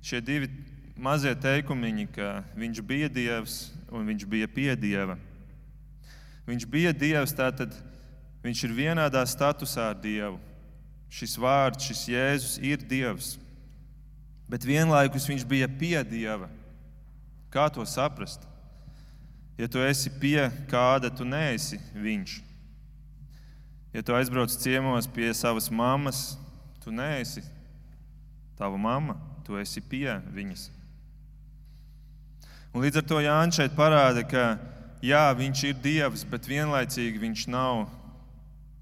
šie 0.06 0.22
divi 0.22 0.54
mazie 1.02 1.32
teikumiņi, 1.36 2.06
ka 2.14 2.42
viņš 2.60 2.82
bija 2.86 3.10
Dievs 3.12 3.70
un 3.92 4.06
viņš 4.10 4.26
bija 4.30 4.48
pie 4.52 4.70
Dieva. 4.78 5.18
Viņš 6.50 6.66
bija 6.70 6.94
Dievs, 6.94 7.34
tātad 7.36 7.74
viņš 8.44 8.64
ir 8.66 8.76
vienādā 8.78 9.22
statusā 9.28 9.90
ar 9.92 9.98
Dievu. 10.00 10.40
Šis 11.10 11.36
vārds, 11.42 11.88
šis 11.90 12.06
Jēzus 12.12 12.58
ir 12.62 12.82
Dievs. 12.86 13.38
Bet 14.50 14.66
vienlaikus 14.66 15.28
viņš 15.30 15.46
bija 15.46 15.70
pie 15.70 15.98
Dieva. 16.06 16.50
Kā 17.50 17.68
to 17.74 17.86
saprast? 17.86 18.46
Ja 19.58 19.68
tu 19.68 19.82
esi 19.84 20.12
pie 20.22 20.48
kāda, 20.72 21.10
tu 21.12 21.26
neesi 21.28 21.82
viņš. 21.94 22.40
Ja 23.94 24.04
tu 24.06 24.14
aizbrauc 24.14 24.54
ciemos 24.54 25.10
pie 25.10 25.32
savas 25.34 25.68
mammas, 25.74 26.38
tu 26.84 26.94
neesi 26.94 27.42
tava 28.58 28.78
mamma, 28.78 29.18
tu 29.46 29.58
esi 29.58 29.82
pie 29.82 30.14
viņas. 30.30 30.70
Un 32.70 32.84
līdz 32.86 33.02
ar 33.02 33.06
to 33.10 33.20
Jānis 33.24 33.58
šeit 33.58 33.74
parāda, 33.74 34.22
ka 34.30 34.60
jā, 35.02 35.24
viņš 35.34 35.64
ir 35.72 35.78
Dievs, 35.82 36.22
bet 36.30 36.46
vienlaicīgi 36.46 37.22
viņš 37.22 37.48
nav 37.50 37.88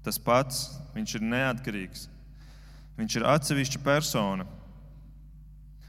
tas 0.04 0.20
pats. 0.20 0.66
Viņš 0.92 1.14
ir 1.14 1.24
neatkarīgs. 1.30 2.08
Viņš 2.98 3.16
ir 3.20 3.26
atsevišķa 3.30 3.80
persona. 3.84 4.44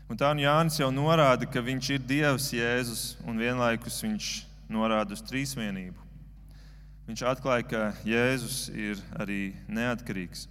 Un 0.10 0.18
tā 0.18 0.30
nu 0.34 0.44
Jānis 0.44 0.78
jau 0.80 0.90
norāda, 0.94 1.48
ka 1.50 1.64
viņš 1.66 1.90
ir 1.96 2.06
Dievs, 2.06 2.52
Jēzus, 2.54 3.04
un 3.26 3.42
vienlaikus 3.42 4.00
viņš 4.06 4.30
norāda 4.70 5.18
uz 5.18 5.24
trīsvienību. 5.26 6.08
Viņš 7.10 7.26
atklāja, 7.26 7.66
ka 7.66 7.82
Jēzus 8.06 8.70
ir 8.70 9.02
arī 9.18 9.56
neatkarīgs. 9.66 10.48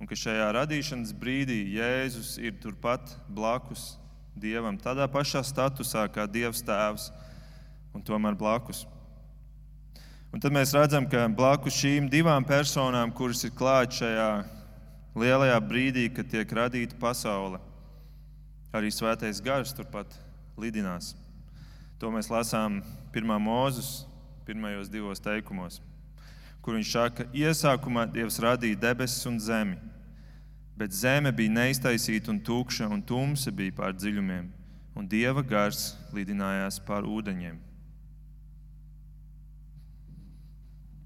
Un 0.00 0.08
ka 0.08 0.18
šajā 0.18 0.50
radīšanas 0.58 1.14
brīdī 1.16 1.62
Jēzus 1.78 2.36
ir 2.42 2.56
turpat 2.60 3.14
blakus 3.32 3.94
Dievam, 4.32 4.78
tādā 4.80 5.04
pašā 5.12 5.42
statusā 5.44 6.06
kā 6.12 6.24
Dievs 6.30 6.62
Tēvs, 6.64 7.10
un 7.92 8.02
tomēr 8.04 8.36
blakus. 8.38 8.86
Un 10.32 10.40
tad 10.40 10.54
mēs 10.56 10.72
redzam, 10.72 11.04
ka 11.04 11.26
blakus 11.28 11.76
šīm 11.76 12.08
divām 12.08 12.44
personām, 12.48 13.12
kuras 13.12 13.44
ir 13.44 13.52
klāts 13.52 14.00
šajā 14.00 14.28
lielajā 15.20 15.58
brīdī, 15.60 16.06
kad 16.08 16.30
tiek 16.32 16.54
radīta 16.56 16.96
pasaule, 17.00 17.60
arī 18.72 18.88
svētais 18.88 19.42
gars 19.44 19.76
turpat 19.76 20.16
lidinās. 20.56 21.12
To 22.00 22.08
mēs 22.10 22.32
lasām 22.32 22.80
1. 23.12 23.36
mūzes 23.44 24.06
pirmajos 24.48 24.88
divos 24.90 25.20
teikumos, 25.22 25.82
kur 26.64 26.78
viņš 26.78 26.94
saka, 26.96 27.22
ka 27.26 27.36
iesākumā 27.36 28.08
Dievs 28.10 28.40
radīja 28.40 28.80
debesis 28.88 29.28
un 29.28 29.36
zemi, 29.36 29.76
bet 30.78 30.94
zeme 30.96 31.32
bija 31.34 31.52
neiztaisīta 31.52 32.32
un 32.32 32.40
tukša, 32.44 32.88
un 32.92 33.02
tumsa 33.04 33.52
bija 33.54 33.74
pār 33.76 33.94
dziļumiem, 33.96 34.48
un 34.96 35.08
Dieva 35.08 35.44
gars 35.44 35.92
lidinājās 36.14 36.80
pār 36.86 37.06
ūdeņiem. 37.08 37.60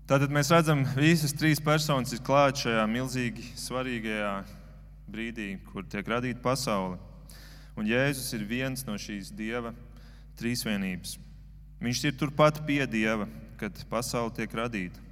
Tātad 0.07 0.31
mēs 0.31 0.53
redzam, 0.55 0.85
ka 0.87 1.01
visas 1.03 1.35
trīs 1.35 1.59
personas 1.59 2.13
ir 2.15 2.23
klātas 2.23 2.63
šajā 2.63 2.85
milzīgi 2.87 3.43
svarīgajā 3.59 4.35
brīdī, 5.11 5.49
kur 5.73 5.83
tiek 5.83 6.07
radīta 6.07 6.39
pasaule. 6.45 7.01
Un 7.77 7.89
Jēzus 7.91 8.31
ir 8.39 8.45
viens 8.47 8.87
no 8.87 8.95
šīs 8.95 9.33
Dieva 9.35 9.75
trīsvienības. 10.39 11.17
Viņš 11.83 12.05
ir 12.07 12.15
turpat 12.21 12.63
pie 12.69 12.85
Dieva, 12.87 13.27
kad 13.59 13.83
pasaule 13.91 14.31
tiek 14.37 14.55
radīta. 14.55 15.03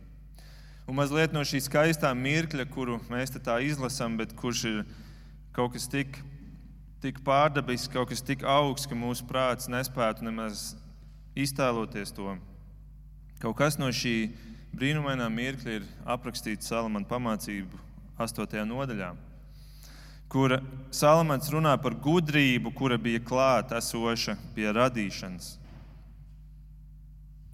Un 0.84 0.98
mazliet 0.98 1.32
no 1.32 1.40
šī 1.46 1.62
skaistā 1.64 2.10
mirkļa, 2.16 2.66
kuru 2.68 2.98
mēs 3.08 3.32
tā 3.38 3.56
izlasām, 3.64 4.18
bet 4.20 4.34
kurš 4.36 4.64
ir 4.68 4.80
kaut 5.56 5.72
kas 5.72 5.88
tik, 5.88 6.18
tik 7.00 7.22
pārdabisks, 7.24 7.92
kaut 7.92 8.10
kas 8.10 8.20
tik 8.24 8.44
augsts, 8.44 8.88
ka 8.90 8.98
mūsu 8.98 9.24
prāts 9.28 9.70
nespētu 9.72 10.26
nemaz 10.26 10.74
iztēloties 11.34 12.12
to. 12.12 12.36
Kaut 13.40 13.56
kas 13.58 13.80
no 13.80 13.88
šī 13.88 14.34
brīnumainā 14.76 15.30
mirkļa 15.32 15.78
ir 15.80 15.88
aprakstīts 16.04 16.68
Salamana 16.68 17.08
pamācību 17.08 17.80
8. 18.20 18.60
nodaļā, 18.68 19.10
kur 20.28 20.58
Salamans 20.92 21.48
runā 21.50 21.74
par 21.80 21.96
gudrību, 21.96 22.74
kura 22.76 23.00
bija 23.00 23.24
klāta 23.24 23.80
esoša 23.80 24.36
pie 24.54 24.68
radīšanas 24.74 25.54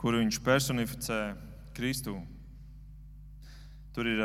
kuru 0.00 0.22
viņš 0.22 0.40
personificē 0.40 1.20
Kristū. 1.76 2.16
Tur 3.90 4.06
ir 4.06 4.20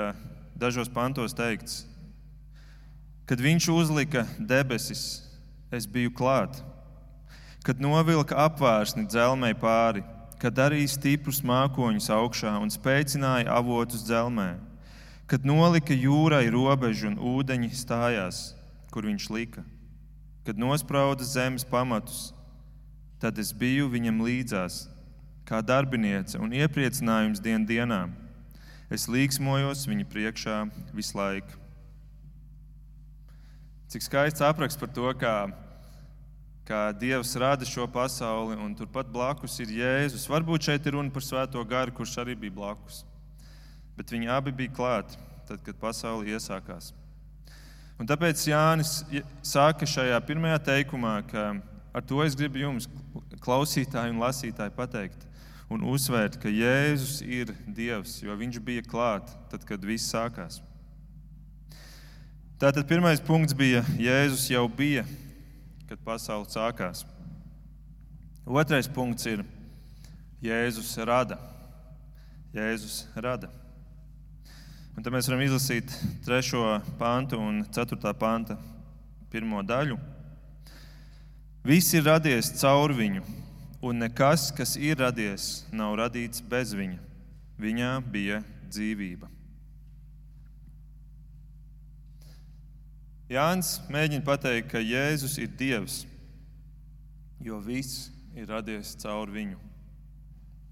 dažos 0.53 0.89
pantos 0.93 1.33
teikts, 1.33 1.83
kad 3.25 3.41
viņš 3.41 3.67
uzlika 3.73 4.25
debesis, 4.37 5.23
es 5.73 5.87
biju 5.89 6.11
klāt, 6.13 6.59
kad 7.65 7.81
novilka 7.81 8.37
apvārsni 8.45 9.07
dzelmē 9.09 9.55
pāri, 9.57 10.03
kad 10.37 10.53
darīja 10.53 10.91
stiprus 10.93 11.41
mākoņus 11.41 12.11
augšā 12.13 12.53
un 12.61 12.69
spēcināja 12.69 13.49
avotus 13.49 14.03
dzelmē, 14.05 14.51
kad 15.25 15.47
nolika 15.47 15.97
jūrai 15.97 16.45
robežu 16.53 17.09
un 17.09 17.17
ūdeņi 17.17 17.71
stājās, 17.73 18.51
kur 18.93 19.09
viņš 19.09 19.29
lika, 19.33 19.63
kad 20.45 20.61
nosprauda 20.61 21.25
zemes 21.25 21.65
pamatus, 21.65 22.29
tad 23.17 23.41
es 23.41 23.49
biju 23.49 23.89
viņam 23.89 24.21
līdzās 24.27 24.83
kā 25.49 25.63
darbiniece 25.65 26.37
un 26.37 26.53
iepriecinājums 26.53 27.41
dien 27.41 27.65
dienā. 27.65 28.03
Es 28.95 29.09
līksmojos 29.11 29.81
viņa 29.89 30.05
priekšā 30.07 30.57
visu 30.95 31.17
laiku. 31.17 31.57
Cik 33.91 34.05
skaists 34.05 34.43
apraksts 34.45 34.79
par 34.79 34.91
to, 34.95 35.09
kā, 35.19 35.33
kā 36.67 36.79
Dievs 36.95 37.33
rada 37.41 37.67
šo 37.67 37.89
pasauli, 37.91 38.55
un 38.55 38.71
turpat 38.77 39.09
blakus 39.11 39.57
ir 39.59 39.73
Jēzus. 39.81 40.29
Varbūt 40.31 40.69
šeit 40.69 40.87
ir 40.87 40.95
runa 40.95 41.11
par 41.11 41.25
Svēto 41.27 41.63
garu, 41.67 41.91
kurš 41.97 42.15
arī 42.23 42.37
bija 42.39 42.55
blakus. 42.55 43.01
Bet 43.99 44.15
viņi 44.15 44.31
abi 44.31 44.55
bija 44.55 44.71
klāti, 44.77 45.19
tad, 45.49 45.59
kad 45.65 45.81
pasaule 45.81 46.31
iesākās. 46.31 46.93
Un 47.99 48.07
tāpēc 48.07 48.47
Jānis 48.47 49.01
saka 49.43 49.87
šajā 49.87 50.21
pirmajā 50.23 50.61
teikumā, 50.71 51.17
ka 51.27 51.49
ar 51.91 52.07
to 52.07 52.23
es 52.23 52.35
gribu 52.35 52.63
jums, 52.63 52.87
klausītāji 53.43 54.15
un 54.15 54.23
lasītāji, 54.23 54.77
pateikt, 54.79 55.24
un 55.71 55.83
uzsvērt, 55.89 56.37
ka 56.41 56.51
Jēzus 56.51 57.21
ir 57.25 57.51
Dievs, 57.65 58.19
jo 58.23 58.35
viņš 58.37 58.61
bija 58.63 58.85
klāt 58.85 59.31
tad, 59.51 59.65
kad 59.67 59.83
viss 59.85 60.11
sākās. 60.13 60.61
Tātad 62.61 62.87
pirmais 62.87 63.19
punkts 63.19 63.55
bija, 63.57 63.81
Jēzus 63.99 64.47
jau 64.51 64.63
bija, 64.71 65.03
kad 65.89 65.99
pasaule 66.05 66.47
sākās. 66.49 67.03
Otrais 68.45 68.87
punkts 68.87 69.25
ir, 69.27 69.43
Jēzus 70.45 70.93
rada. 71.03 71.39
Jēzus 72.55 73.03
rada. 73.19 73.49
Un 74.95 75.03
tad 75.03 75.11
mēs 75.11 75.27
varam 75.27 75.41
izlasīt 75.43 75.91
3. 76.23 76.61
pāntu 76.99 77.39
un 77.41 77.63
4. 77.75 78.13
pānta 78.15 78.55
pirmo 79.33 79.59
daļu. 79.65 79.97
Viss 81.65 81.91
ir 81.97 82.05
radies 82.05 82.53
caur 82.61 82.93
viņu, 82.95 83.25
un 83.85 84.01
nekas, 84.01 84.49
kas 84.55 84.73
ir 84.81 84.97
radies, 84.97 85.63
nav 85.69 85.93
radīts 85.99 86.41
bez 86.41 86.73
viņa. 86.73 86.97
Viņā 87.61 87.91
bija 88.11 88.41
dzīvība. 88.65 89.29
Jānis 93.29 93.77
mēģina 93.89 94.25
pateikt, 94.25 94.71
ka 94.73 94.81
Jēzus 94.81 95.37
ir 95.41 95.53
Dievs, 95.57 96.01
jo 97.41 97.61
viss 97.61 98.09
ir 98.37 98.49
radies 98.49 98.93
caur 99.01 99.29
viņu. 99.33 99.57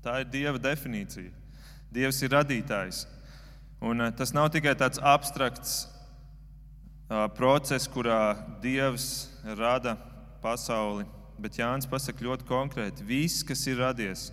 Tā 0.03 0.19
ir 0.21 0.29
Dieva 0.33 0.61
definīcija. 0.61 1.31
Dievs 1.93 2.21
ir 2.25 2.33
radītājs. 2.33 3.05
Un 3.83 4.01
eh, 4.01 4.13
tas 4.17 4.33
nav 4.33 4.49
tikai 4.53 4.73
tāds 4.79 5.01
abstrakts 5.01 5.83
uh, 7.09 7.27
process, 7.37 7.87
kurā 7.89 8.35
Dievs 8.63 9.29
rada 9.57 9.95
pasauli, 10.43 11.05
bet 11.43 11.59
Jānis 11.59 11.89
pasaka 11.89 12.23
ļoti 12.23 12.47
konkrēti: 12.47 13.05
viss, 13.05 13.43
kas 13.43 13.65
ir 13.67 13.81
radies, 13.83 14.29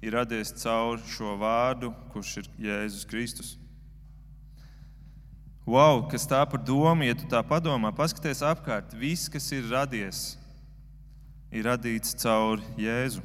ir 0.00 0.14
radies 0.14 0.54
caur 0.62 1.00
šo 1.10 1.34
vārdu, 1.40 1.90
kurš 2.14 2.36
ir 2.42 2.50
Jēzus 2.68 3.06
Kristus. 3.10 3.54
Wow, 5.66 6.04
kas 6.06 6.28
tā 6.30 6.44
par 6.46 6.62
domu, 6.62 7.02
ja 7.02 7.16
tu 7.18 7.26
tā 7.26 7.40
padomā, 7.42 7.90
paskaties 7.90 8.44
apkārt. 8.46 8.94
Viss, 8.94 9.26
kas 9.26 9.48
ir 9.50 9.66
radies, 9.66 10.36
ir 11.50 11.66
radīts 11.66 12.14
caur 12.22 12.62
Jēzu. 12.78 13.24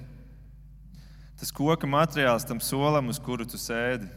Tas 1.38 1.54
koka 1.54 1.86
materiāls 1.90 2.46
tam 2.50 2.58
solam, 2.62 3.14
uz 3.14 3.22
kuru 3.22 3.46
tu 3.46 3.62
sēdi, 3.62 4.10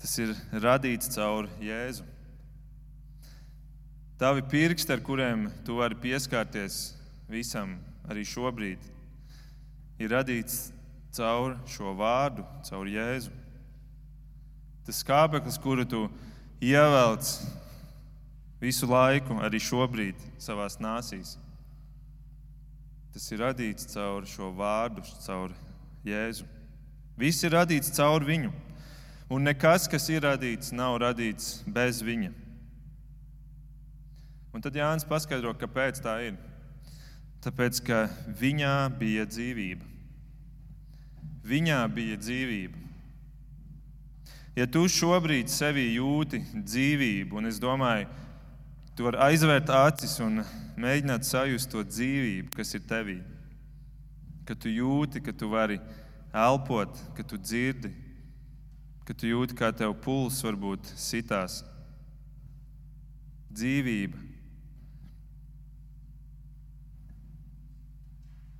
tas 0.00 0.16
ir 0.20 0.32
radīts 0.64 1.12
caur 1.12 1.48
Jēzu. 1.60 2.08
Tavi 4.16 4.44
pirksti, 4.48 4.94
ar 4.94 5.04
kuriem 5.04 5.48
tu 5.66 5.76
vari 5.82 5.96
pieskarties 6.00 6.94
visam, 7.30 7.78
arī 8.08 8.24
šobrīd, 8.28 8.80
ir 9.98 10.12
radīts 10.12 10.72
caur 11.14 11.56
šo 11.70 11.94
vārdu, 11.96 12.44
caur 12.66 12.90
Jēzu. 12.90 13.32
Tas 14.84 15.00
skābeklis, 15.00 15.56
kuru 15.60 15.86
tu 15.88 16.02
ievelc 16.60 17.28
visu 18.60 18.88
laiku, 18.88 19.38
arī 19.44 19.60
šobrīd, 19.62 20.20
savā 20.40 20.66
nāsīs, 20.82 21.36
tas 23.14 23.30
ir 23.32 23.44
radīts 23.44 23.88
caur 23.94 24.26
šo 24.28 24.50
vārdu, 24.56 25.04
caur 25.24 25.54
Jēzu. 26.04 26.48
Viss 27.16 27.44
ir 27.46 27.54
radīts 27.54 27.92
caur 27.94 28.24
viņu. 28.26 28.50
Un 29.32 29.46
nekas, 29.46 29.86
kas 29.88 30.08
ir 30.12 30.24
radīts, 30.26 30.72
nav 30.74 30.98
radīts 31.00 31.62
bez 31.64 32.02
viņa. 32.04 32.32
Un 34.54 34.62
tad 34.62 34.76
Jānis 34.76 35.06
paskaidro, 35.08 35.54
kāpēc 35.58 36.02
tā 36.02 36.18
ir. 36.28 36.36
Tāpēc, 37.44 37.82
ka 37.84 38.06
viņā 38.40 38.76
bija 38.96 39.26
dzīvība. 39.28 39.84
Viņā 41.44 41.80
bija 41.92 42.16
dzīvība. 42.16 42.80
Ja 44.56 44.64
tu 44.70 44.86
šobrīd 44.88 45.50
sevī 45.52 45.90
jūti 45.98 46.40
dzīvību, 46.54 47.36
un 47.36 47.50
es 47.50 47.58
domāju, 47.60 48.08
tu 48.96 49.04
vari 49.04 49.20
aizvērt 49.26 49.68
acis 49.76 50.14
un 50.24 50.40
mēģināt 50.80 51.28
sajust 51.28 51.68
to 51.74 51.84
dzīvību, 51.84 52.54
kas 52.54 52.72
ir 52.78 52.86
tevī. 52.88 53.18
Ka 54.48 54.56
tu 54.56 54.72
jūti, 54.72 55.20
ka 55.20 55.36
tu 55.36 55.52
vari 55.52 55.76
elpot, 56.32 56.96
ka 57.18 57.28
tu 57.28 57.36
dzirdi, 57.36 57.92
ka 59.04 59.12
tu 59.12 59.28
jūti, 59.28 59.58
kā 59.58 59.68
tev 59.76 59.92
pulss 60.00 60.40
varbūt 60.46 60.94
sitās. 60.96 61.60
Dzīvība. 63.52 64.23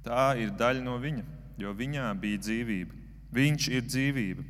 Tā 0.05 0.35
ir 0.41 0.53
daļa 0.53 0.85
no 0.85 0.99
viņa 1.01 1.25
jo 1.59 1.75
viņā 1.75 2.09
bija 2.19 2.41
dzīvība. 2.43 3.03
Viņš 3.35 3.69
ir 3.73 3.85
dzīvība. 3.87 4.45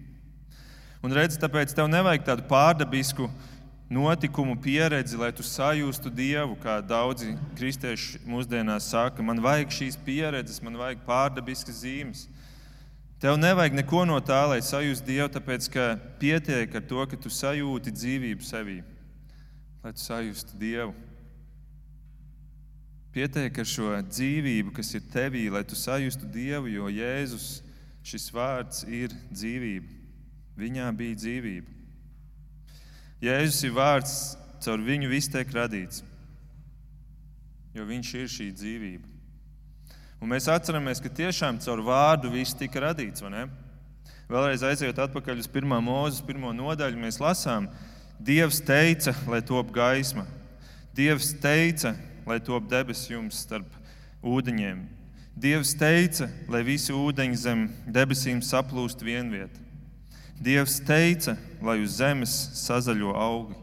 Un 1.05 1.12
redz, 1.12 1.37
tāpēc 1.40 1.75
tev 1.77 1.88
nevajag 1.93 2.25
tādu 2.25 2.47
pārdabisku 2.49 3.29
notikumu 3.93 4.57
pieredzi, 4.61 5.19
lai 5.21 5.31
tu 5.37 5.45
sajustu 5.45 6.09
Dievu, 6.12 6.57
kā 6.61 6.79
daudzi 6.81 7.35
kristieši 7.59 8.23
mūsdienās 8.29 8.88
saka. 8.93 9.23
Man 9.23 9.43
vajag 9.45 9.75
šīs 9.77 9.99
pieredzes, 10.07 10.62
man 10.64 10.81
vajag 10.81 11.05
pārdabiskas 11.05 11.83
zīmes. 11.85 12.25
Tev 13.21 13.37
nevajag 13.40 13.77
neko 13.77 14.05
no 14.09 14.17
tā, 14.25 14.43
lai 14.49 14.61
sajustu 14.64 15.12
Dievu, 15.12 15.29
tāpēc 15.37 15.69
ka 15.73 15.88
pietiek 16.21 16.73
ar 16.77 16.85
to, 16.88 17.05
ka 17.09 17.21
tu 17.21 17.33
sajūti 17.33 17.93
dzīvību 17.93 18.45
sevī, 18.45 18.81
lai 19.85 19.93
tu 19.93 20.05
sajustu 20.05 20.57
Dievu. 20.61 20.97
Pietiek 23.14 23.61
ar 23.62 23.68
šo 23.70 23.92
dzīvību, 24.09 24.72
kas 24.74 24.88
ir 24.98 25.05
tevī, 25.12 25.44
lai 25.53 25.62
tu 25.62 25.77
sajustu 25.79 26.27
Dievu, 26.27 26.66
jo 26.72 26.88
Jēzus 26.90 27.61
šis 28.03 28.24
vārds 28.35 28.83
ir 28.90 29.12
dzīvība. 29.31 29.87
Viņā 30.59 30.88
bija 30.98 31.18
dzīvība. 31.20 31.70
Jēzus 33.22 33.61
ir 33.68 33.74
vārds, 33.77 34.14
caur 34.64 34.83
viņu 34.83 35.09
viss 35.12 35.31
tiek 35.31 35.50
radīts, 35.55 36.03
jo 37.74 37.87
viņš 37.87 38.11
ir 38.18 38.33
šī 38.33 38.48
dzīvība. 38.55 39.12
Un 40.18 40.33
mēs 40.33 40.48
atceramies, 40.50 41.03
ka 41.05 41.12
tiešām 41.12 41.61
caur 41.62 41.85
vārdu 41.87 42.33
viss 42.33 42.57
tika 42.59 42.83
radīts. 42.83 43.22
Vēlreiz 44.24 44.64
aiziet 44.66 44.98
atpakaļ 44.98 45.42
uz 45.42 45.48
pirmā 45.53 45.79
mūzes, 45.85 46.24
pirmo 46.24 46.50
nodaļu, 46.57 46.98
mēs 46.98 47.20
lasām, 47.22 47.70
Dievs 48.24 48.61
teica, 48.64 49.14
lai 49.29 49.40
top 49.44 49.70
gaisma. 49.74 50.24
Dievs 50.96 51.33
teica, 51.42 51.92
lai 52.27 52.41
top 52.41 52.69
debesis 52.71 53.11
jums 53.13 53.41
starp 53.45 53.69
ūdeņiem. 54.25 54.85
Dievs 55.35 55.75
teica, 55.75 56.29
lai 56.49 56.63
visi 56.63 56.95
ūdeņi 56.95 57.39
zem 57.39 57.67
debesīm 57.91 58.41
saplūst 58.45 59.03
vienviet. 59.03 59.57
Dievs 60.39 60.79
teica, 60.87 61.37
lai 61.63 61.81
uz 61.83 61.99
zemes 61.99 62.35
sazaļo 62.61 63.15
augi. 63.19 63.57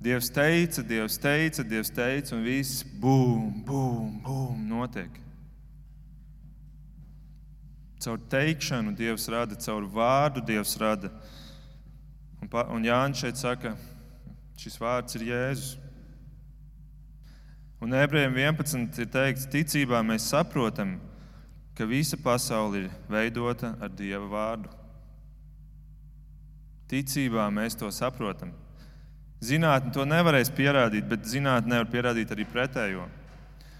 Dievs 0.00 0.28
teica, 0.30 0.84
Dievs 0.84 1.16
teica, 1.18 1.64
Dievs 1.64 1.90
teica, 1.90 2.36
un 2.36 2.44
viss 2.44 2.84
bum, 2.84 3.48
bum, 3.66 4.12
bum 4.22 4.60
notiek. 4.68 5.10
Caur 7.98 8.20
teikšanu 8.30 8.94
Dievs 8.94 9.26
rada, 9.32 9.56
caur 9.58 9.88
vārdu 9.90 10.44
Dievs 10.46 10.76
rada. 10.78 11.10
Un, 12.38 12.52
un 12.76 12.86
Jānis 12.86 13.24
šeit 13.24 13.40
saka, 13.40 13.74
šis 14.60 14.78
vārds 14.78 15.18
ir 15.18 15.26
Jēzus. 15.32 15.87
Un 17.78 17.94
ebrejiem 17.94 18.34
11 18.34 18.98
ir 18.98 19.10
teikts, 19.12 19.46
ticībā 19.46 20.00
mēs 20.02 20.26
saprotam, 20.32 20.96
ka 21.78 21.86
visa 21.86 22.18
pasaule 22.18 22.84
ir 22.84 22.88
veidota 23.06 23.76
ar 23.78 23.92
Dieva 23.94 24.26
vārdu. 24.26 24.72
Ticībā 26.90 27.44
mēs 27.54 27.76
to 27.78 27.90
saprotam. 27.94 28.50
Zinātne 29.38 29.92
to 29.94 30.02
nevarēs 30.08 30.50
pierādīt, 30.50 31.06
bet 31.06 31.28
zinātne 31.30 31.76
nevar 31.76 31.86
pierādīt 31.92 32.32
arī 32.34 32.48
pretējo. 32.50 33.04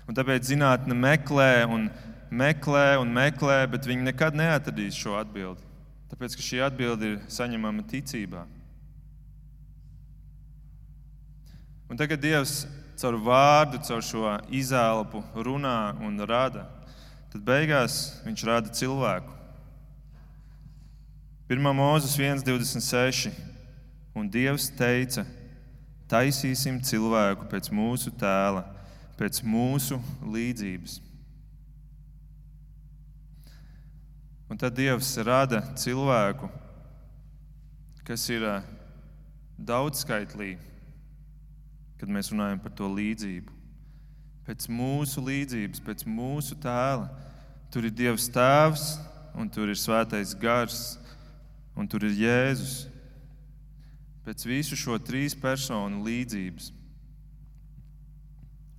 Un 0.07 0.15
tāpēc 0.15 0.47
zinātne 0.47 0.95
meklē 0.95 1.67
un 1.67 1.89
meklē 2.31 3.01
un 3.03 3.11
meklē, 3.11 3.65
bet 3.73 3.89
viņi 3.89 4.13
nekad 4.13 4.37
neatradīs 4.39 4.95
šo 4.95 5.17
atbildi. 5.19 5.65
Tāpēc, 6.13 6.37
ka 6.39 6.45
šī 6.45 6.63
atbilde 6.65 7.11
ir 7.11 7.19
saņemama 7.33 7.83
ticībā. 7.91 8.47
Un 11.89 11.99
tagad 11.99 12.21
Dievs 12.23 12.63
caur 12.99 13.15
vārdu, 13.23 13.79
caur 13.87 14.03
šo 14.03 14.35
izelpu 14.51 15.23
runā 15.35 15.95
un 16.03 16.19
rada, 16.27 16.67
tad 17.31 17.45
beigās 17.47 18.19
viņš 18.27 18.45
rada 18.49 18.73
cilvēku. 18.75 19.35
1. 21.49 21.71
mūzis 21.73 22.19
1,26. 22.19 23.31
Un 24.19 24.27
Dievs 24.29 24.67
teica: 24.75 25.23
Taisīsim 26.11 26.81
cilvēku 26.85 27.47
pēc 27.49 27.71
mūsu 27.73 28.11
tēla, 28.19 28.65
pēc 29.21 29.41
mūsu 29.47 30.01
līdzības. 30.25 30.99
Un 34.49 34.59
tad 34.59 34.75
Dievs 34.75 35.13
rada 35.23 35.61
cilvēku, 35.77 36.49
kas 38.09 38.25
ir 38.33 38.47
eh, 38.49 38.71
daudzskaitlīgi 39.61 40.68
kad 41.99 42.11
mēs 42.13 42.31
runājam 42.33 42.61
par 42.63 42.75
to 42.79 42.89
līdzību. 42.93 43.55
Pēc 44.49 44.69
mūsu 44.73 45.23
līdzības, 45.27 45.83
pēc 45.85 46.07
mūsu 46.09 46.57
tēla. 46.63 47.09
Tur 47.69 47.85
ir 47.85 47.93
Dievs 47.93 48.31
Tēvs, 48.33 48.85
un 49.37 49.51
tur 49.53 49.69
ir 49.69 49.77
Svētais 49.77 50.33
Gars, 50.41 50.97
un 51.77 51.89
tur 51.91 52.07
ir 52.09 52.17
Jēzus. 52.17 52.87
Pēc 54.25 54.47
visu 54.49 54.77
šo 54.77 54.97
trīs 55.01 55.37
personu 55.37 56.01
līdzības. 56.07 56.73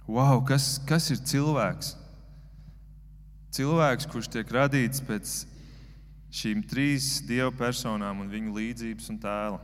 Wow, 0.09 0.41
kas, 0.41 0.79
kas 0.89 1.11
ir 1.13 1.21
cilvēks? 1.21 1.93
Cilvēks, 3.53 4.07
kurš 4.09 4.29
tiek 4.33 4.51
radīts 4.53 5.03
pēc 5.05 5.33
šīm 6.33 6.63
trīs 6.69 7.19
dievu 7.25 7.51
personām 7.57 8.23
un 8.23 8.29
viņu 8.29 8.55
līdzības 8.57 9.09
un 9.13 9.19
tēla. 9.21 9.59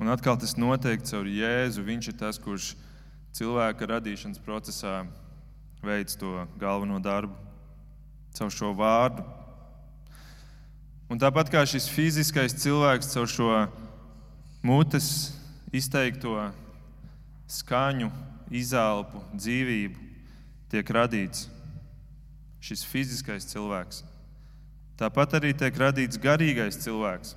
Un 0.00 0.08
atkal 0.08 0.38
tas 0.40 0.54
notiek 0.56 1.02
caur 1.04 1.26
Jēzu. 1.28 1.82
Viņš 1.84 2.06
ir 2.08 2.14
tas, 2.16 2.38
kurš 2.40 2.70
cilvēka 3.36 3.84
radīšanas 3.90 4.40
procesā 4.40 5.02
veids 5.84 6.16
to 6.16 6.46
galveno 6.60 6.96
darbu 7.04 7.36
caur 8.32 8.52
šo 8.54 8.72
vārdu. 8.78 9.26
Un 11.12 11.20
tāpat 11.20 11.50
kā 11.52 11.66
šis 11.68 11.90
fiziskais 11.92 12.56
cilvēks 12.62 13.12
caur 13.12 13.28
šo 13.28 13.50
mutes 14.64 15.34
izteikto 15.74 16.48
skaņu, 17.50 18.08
izelpu, 18.48 19.20
dzīvību 19.36 20.08
tiek 20.72 20.94
radīts 20.96 21.48
šis 22.64 22.86
fiziskais 22.88 23.48
cilvēks. 23.52 24.00
Tāpat 24.96 25.36
arī 25.40 25.52
tiek 25.56 25.76
radīts 25.76 26.20
garīgais 26.20 26.80
cilvēks. 26.80 27.34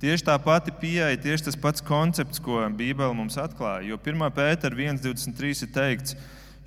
Tieši 0.00 0.24
tā 0.24 0.34
pati 0.40 0.72
pieeja, 0.72 1.12
tieši 1.20 1.50
tas 1.50 1.56
pats 1.60 1.82
koncepts, 1.84 2.40
ko 2.40 2.62
Bībele 2.72 3.12
mums 3.12 3.36
atklāja. 3.36 3.84
Jo 3.90 3.98
1. 4.00 4.22
pētera 4.32 4.72
1,23 4.96 5.66
ir 5.66 5.72
teikts, 5.74 6.14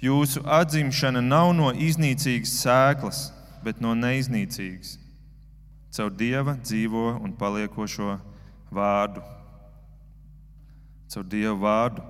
jūsu 0.04 0.44
atzimšana 0.46 1.24
nav 1.26 1.50
no 1.58 1.72
iznīcīgas 1.74 2.52
sēklas, 2.62 3.22
bet 3.66 3.82
no 3.82 3.96
neiznīcīgas. 3.98 5.00
Caur 5.94 6.12
dieva 6.14 6.54
dzīvo 6.62 7.08
un 7.26 7.34
paliekošo 7.38 8.20
vārdu. 8.74 9.24
Caur 11.14 11.26
dievu 11.30 11.56
vārdu. 11.64 12.06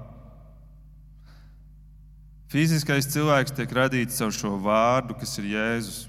Fiziskais 2.51 3.07
cilvēks 3.15 3.55
tiek 3.55 3.71
radīts 3.73 4.19
caur 4.19 4.35
šo 4.35 4.57
vārdu, 4.61 5.15
kas 5.19 5.39
ir 5.39 5.47
Jēzus. 5.55 6.03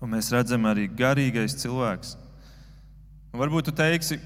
Un 0.00 0.14
mēs 0.16 0.32
redzam 0.32 0.64
arī 0.70 0.88
garīgais 0.88 1.58
cilvēks. 1.60 2.16
Un 3.32 3.40
varbūt 3.42 3.68
tu 3.68 3.74
teiksi 3.76 4.18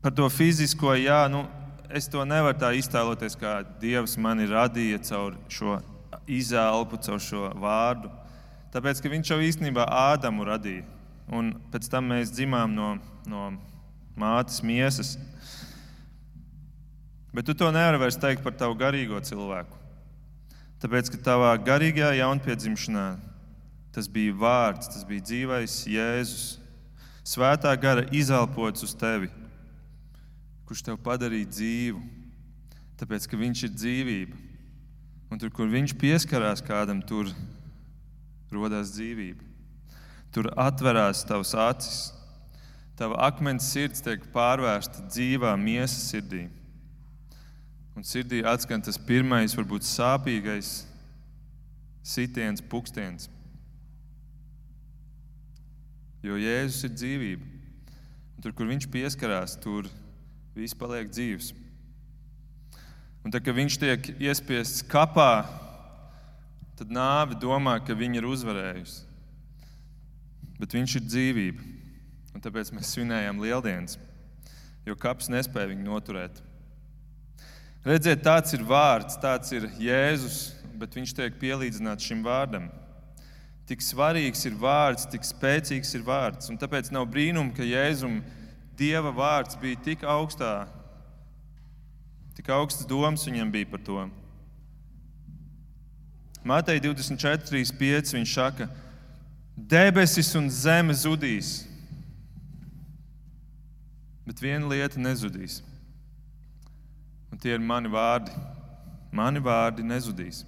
par 0.00 0.14
to 0.16 0.28
fizisko, 0.32 0.94
jā, 0.96 1.22
nu, 1.32 1.44
es 1.92 2.08
to 2.08 2.24
nevaru 2.24 2.56
tā 2.60 2.70
iztēloties, 2.78 3.36
kā 3.36 3.60
Dievs 3.82 4.16
mani 4.16 4.48
radīja 4.48 5.00
caur 5.10 5.36
šo 5.52 5.80
izelpu, 6.30 7.00
caur 7.04 7.20
šo 7.20 7.50
vārdu. 7.60 8.10
Tāpēc, 8.70 9.02
ka 9.02 9.10
viņš 9.10 9.32
jau 9.32 9.40
īstenībā 9.42 9.84
Ādamu 10.12 10.46
radīja. 10.46 10.86
Un 11.30 11.52
pēc 11.70 11.88
tam 11.90 12.08
mēs 12.10 12.32
dzimām 12.34 12.72
no, 12.74 12.94
no 13.28 13.50
mātes 14.18 14.62
miesas. 14.66 15.16
Bet 17.34 17.46
tu 17.46 17.54
to 17.54 17.70
nevari 17.70 18.00
vairs 18.02 18.18
teikt 18.18 18.42
par 18.42 18.56
tavu 18.58 18.74
garīgo 18.78 19.20
cilvēku. 19.22 19.76
Tāpēc, 20.82 21.10
ka 21.12 21.20
tavā 21.30 21.52
garīgajā 21.60 22.16
jaunpiedzimšanā 22.22 23.08
tas 23.94 24.06
bija 24.10 24.34
vārds, 24.38 24.88
tas 24.94 25.04
bija 25.06 25.26
dzīvais 25.26 25.76
Jēzus. 25.90 26.59
Svētā 27.26 27.72
gara 27.76 28.06
izelpots 28.16 28.84
uz 28.86 28.94
tevi, 28.96 29.28
kurš 30.68 30.84
tev 30.86 31.00
padarīja 31.04 31.50
dzīvu, 31.50 32.00
tāpēc, 33.00 33.26
ka 33.28 33.38
viņš 33.40 33.64
ir 33.66 33.74
dzīvība. 33.74 34.38
Un 35.30 35.38
tur, 35.38 35.52
kur 35.54 35.68
viņš 35.70 35.94
pieskarās 36.00 36.62
kādam, 36.64 37.02
tur 37.06 37.28
radās 38.50 38.94
dzīvība. 38.96 39.46
Tur 40.34 40.50
atverās 40.58 41.22
tavs 41.26 41.52
acis, 41.58 41.98
tava 42.98 43.18
akmens 43.26 43.68
sirds 43.70 44.02
tiek 44.04 44.24
pārvērsta 44.34 45.06
dzīvā 45.06 45.54
miesas 45.58 46.10
sirdī. 46.10 46.48
Un 47.98 48.06
sirdī 48.06 48.42
atskan 48.46 48.82
tas 48.82 48.98
pirmais, 48.98 49.54
varbūt 49.58 49.86
sāpīgais 49.86 50.84
sitiens, 52.06 52.62
pukstiens. 52.62 53.28
Jo 56.24 56.36
Jēzus 56.36 56.84
ir 56.84 56.94
dzīvība. 56.96 57.46
Un 58.36 58.44
tur, 58.44 58.52
kur 58.56 58.68
viņš 58.68 58.86
pieskarās, 58.92 59.56
tur 59.60 59.88
viss 60.56 60.76
paliek 60.76 61.08
dzīves. 61.08 61.54
Un 63.24 63.32
tad, 63.32 63.42
kad 63.44 63.56
viņš 63.56 63.76
tiek 63.80 64.06
iespiests 64.16 64.84
kapā, 64.88 65.44
tad 66.78 66.92
nāve 66.92 67.36
domā, 67.36 67.76
ka 67.84 67.96
viņa 67.96 68.20
ir 68.20 68.28
uzvarējusi. 68.28 69.02
Bet 70.60 70.76
viņš 70.76 70.96
ir 70.96 71.04
dzīvība. 71.08 71.66
Un 72.32 72.44
tāpēc 72.44 72.70
mēs 72.72 72.94
svinējam 72.94 73.40
lieldienas, 73.42 73.98
jo 74.86 74.96
kaps 74.96 75.28
nespēja 75.32 75.72
viņu 75.72 75.84
noturēt. 75.88 76.40
Redziet, 77.84 78.22
tāds 78.24 78.56
ir 78.56 78.64
vārds, 78.64 79.16
tāds 79.20 79.52
ir 79.56 79.68
Jēzus, 79.80 80.40
bet 80.80 80.96
viņš 80.96 81.14
tiek 81.16 81.36
pielīdzināts 81.40 82.08
šim 82.08 82.24
vārdam. 82.24 82.68
Tik 83.70 83.84
svarīgs 83.86 84.42
ir 84.48 84.56
vārds, 84.58 85.06
tik 85.06 85.22
spēcīgs 85.22 85.94
ir 85.94 86.02
vārds. 86.06 86.50
Un 86.50 86.58
tāpēc 86.58 86.90
nav 86.90 87.06
brīnum, 87.10 87.52
ka 87.54 87.66
Jēzum 87.66 88.18
Dieva 88.80 89.12
vārds 89.14 89.58
bija 89.60 89.78
tik 89.84 90.02
augstā, 90.08 90.64
tik 92.34 92.48
augstas 92.50 92.88
domas 92.88 93.26
viņam 93.28 93.52
bija 93.52 93.68
par 93.70 93.82
to. 93.86 94.04
Mātei 96.42 96.80
24,5 96.80 98.14
viņš 98.16 98.32
saka, 98.32 98.66
debesis 99.54 100.32
un 100.40 100.48
zeme 100.48 100.96
zudīs, 100.96 101.58
bet 104.24 104.40
viena 104.40 104.70
lieta 104.72 104.98
nezudīs 104.98 105.60
Un 107.30 107.38
tie 107.38 107.54
ir 107.54 107.62
mani 107.62 107.90
vārdi. 107.90 108.34
Mani 109.14 109.42
vārdi 109.42 109.86
nezudīs. 109.86 110.42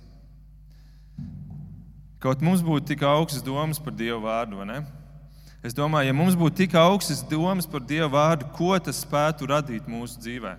Kaut 2.22 2.42
mums 2.44 2.62
būtu 2.62 2.92
tik 2.92 3.02
augstas 3.06 3.42
domas 3.42 3.80
par 3.82 3.94
Dieva 3.98 4.20
vārdu, 4.22 4.60
vai 4.60 4.66
ne? 4.68 4.80
Es 5.62 5.74
domāju, 5.74 6.10
ja 6.10 6.14
mums 6.14 6.36
būtu 6.38 6.62
tik 6.62 6.76
augstas 6.78 7.22
domas 7.26 7.66
par 7.70 7.82
Dieva 7.86 8.10
vārdu, 8.12 8.46
ko 8.54 8.76
tas 8.78 9.02
spētu 9.02 9.48
radīt 9.50 9.88
mūsu 9.90 10.22
dzīvē? 10.22 10.56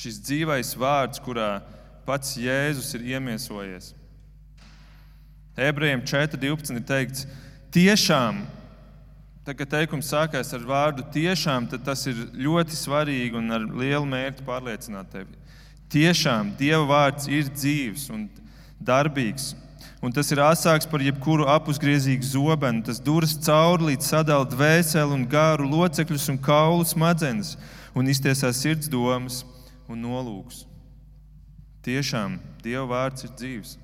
Šis 0.00 0.20
dzīvais 0.24 0.72
vārds, 0.80 1.20
kurā 1.20 1.58
pats 2.08 2.38
Jēzus 2.40 2.94
ir 2.96 3.04
iemiesojies. 3.14 3.92
Ebrejiem 5.60 6.00
4.12 6.08 6.80
ir 6.80 6.86
teikts, 6.88 7.26
tiešām 7.74 8.40
Tad, 9.40 9.56
kad 9.56 9.70
teikums 9.72 10.10
sākās 10.12 10.52
ar 10.52 10.64
vārdu 10.68 11.02
tiešām, 11.14 11.64
tad 11.72 11.80
tas 11.82 12.04
ir 12.06 12.18
ļoti 12.38 12.76
svarīgi 12.76 13.38
un 13.40 13.48
ar 13.56 13.64
lielu 13.64 14.04
mērķi 14.06 14.44
pārliecināt 14.46 15.08
tevi. 15.10 15.32
Tiešām 15.90 16.52
Dieva 16.58 16.84
vārds 16.86 17.26
ir 17.26 17.48
dzīves 17.48 18.04
un 18.12 18.28
darbīgs. 18.80 19.54
Un 20.00 20.12
tas 20.16 20.30
ir 20.32 20.40
asāks 20.40 20.88
par 20.88 21.02
jebkuru 21.04 21.44
apusgriezīgu 21.52 22.24
zobenu. 22.24 22.80
Tas 22.86 23.00
duras 23.04 23.36
cauri 23.44 23.90
līdz 23.90 24.06
sadala 24.14 24.48
dvēseli 24.48 25.12
un 25.12 25.26
gāru 25.28 25.68
locekļus 25.68 26.30
un 26.32 26.40
kaulu 26.40 26.86
smadzenes 26.88 27.56
un 27.92 28.08
iztiesā 28.08 28.52
sirds 28.56 28.88
domas 28.88 29.42
un 29.90 30.00
nolūks. 30.00 30.64
Tiešām 31.84 32.38
Dieva 32.64 32.86
vārds 32.88 33.24
ir 33.24 33.32
dzīves. 33.36 33.76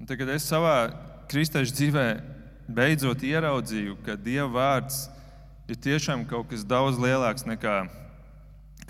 Un 0.00 0.08
tagad 0.08 0.30
es 0.34 0.46
savā 0.46 0.90
kristiešu 1.30 1.74
dzīvē 1.74 2.06
beidzot 2.70 3.22
ieraudzīju, 3.26 3.98
ka 4.06 4.14
Dieva 4.18 4.48
vārds 4.54 5.08
ir 5.70 5.78
tiešām 5.78 6.24
kaut 6.30 6.50
kas 6.50 6.62
daudz 6.66 6.98
lielāks 6.98 7.46
nekā 7.46 7.82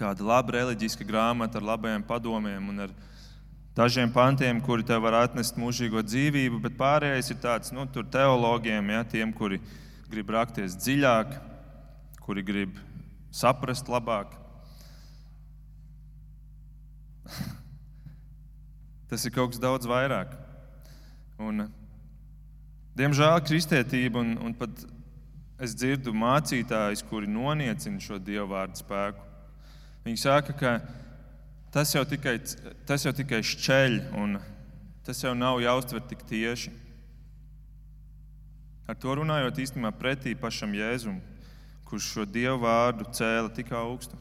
kāda 0.00 0.24
laba 0.26 0.56
reliģiska 0.56 1.04
grāmata 1.06 1.60
ar 1.60 1.66
labajiem 1.74 2.02
padomiem 2.08 2.68
un 2.72 2.86
ar 2.86 2.90
dažiem 3.76 4.10
pantiem, 4.12 4.60
kuri 4.64 4.86
tev 4.88 5.00
var 5.04 5.14
atnest 5.22 5.60
mūžīgo 5.60 6.00
dzīvību, 6.06 6.56
bet 6.64 6.78
pārējais 6.80 7.30
ir 7.30 7.38
tāds 7.42 7.68
nu, 7.76 7.86
teologiem, 7.86 8.90
ja, 8.96 9.02
tiem, 9.04 9.28
kuri 9.36 9.60
grib 10.10 10.28
rakties 10.34 10.76
dziļāk, 10.80 11.28
kuri 12.24 12.42
grib 12.46 12.72
saprast 13.30 13.88
labāk. 13.92 14.28
Tas 19.10 19.24
ir 19.26 19.32
kaut 19.34 19.52
kas 19.52 19.62
daudz 19.62 19.86
vairāk. 19.90 20.34
Un 21.40 21.68
Diemžēl 23.00 23.38
kristietība 23.46 24.20
un, 24.20 24.34
un 24.44 24.54
pat 24.56 24.82
es 25.62 25.72
dzirdu 25.78 26.12
mācītājus, 26.16 27.04
kuri 27.08 27.30
noniecina 27.30 28.02
šo 28.02 28.18
dievu 28.20 28.50
vārdu 28.50 28.80
spēku. 28.82 29.29
Viņi 30.04 30.20
saka, 30.22 30.54
ka 30.56 30.76
tas 31.74 31.92
jau 31.94 32.04
tikai, 32.08 32.38
tas 32.88 33.04
jau 33.04 33.12
tikai 33.14 33.42
šķeļ 33.44 33.98
un 34.20 34.38
tas 35.06 35.20
jau 35.22 35.34
nav 35.36 35.60
jāuztver 35.62 36.02
tik 36.08 36.24
tieši. 36.28 36.72
Ar 38.90 38.96
to 38.98 39.12
runājot 39.20 39.60
īstenībā 39.62 39.92
pretī 39.94 40.32
pašam 40.34 40.72
Jēzum, 40.74 41.20
kurš 41.86 42.08
šo 42.14 42.24
dievu 42.26 42.64
vārdu 42.64 43.06
cēla 43.14 43.52
tik 43.54 43.70
augstu. 43.76 44.18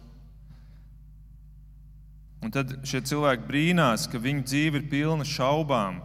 Un 2.40 2.54
tad 2.56 2.72
šie 2.88 3.02
cilvēki 3.10 3.48
brīnās, 3.48 4.06
ka 4.08 4.22
viņu 4.22 4.46
dzīve 4.48 4.80
ir 4.80 4.86
pilna 4.92 5.26
šaubām, 5.28 6.00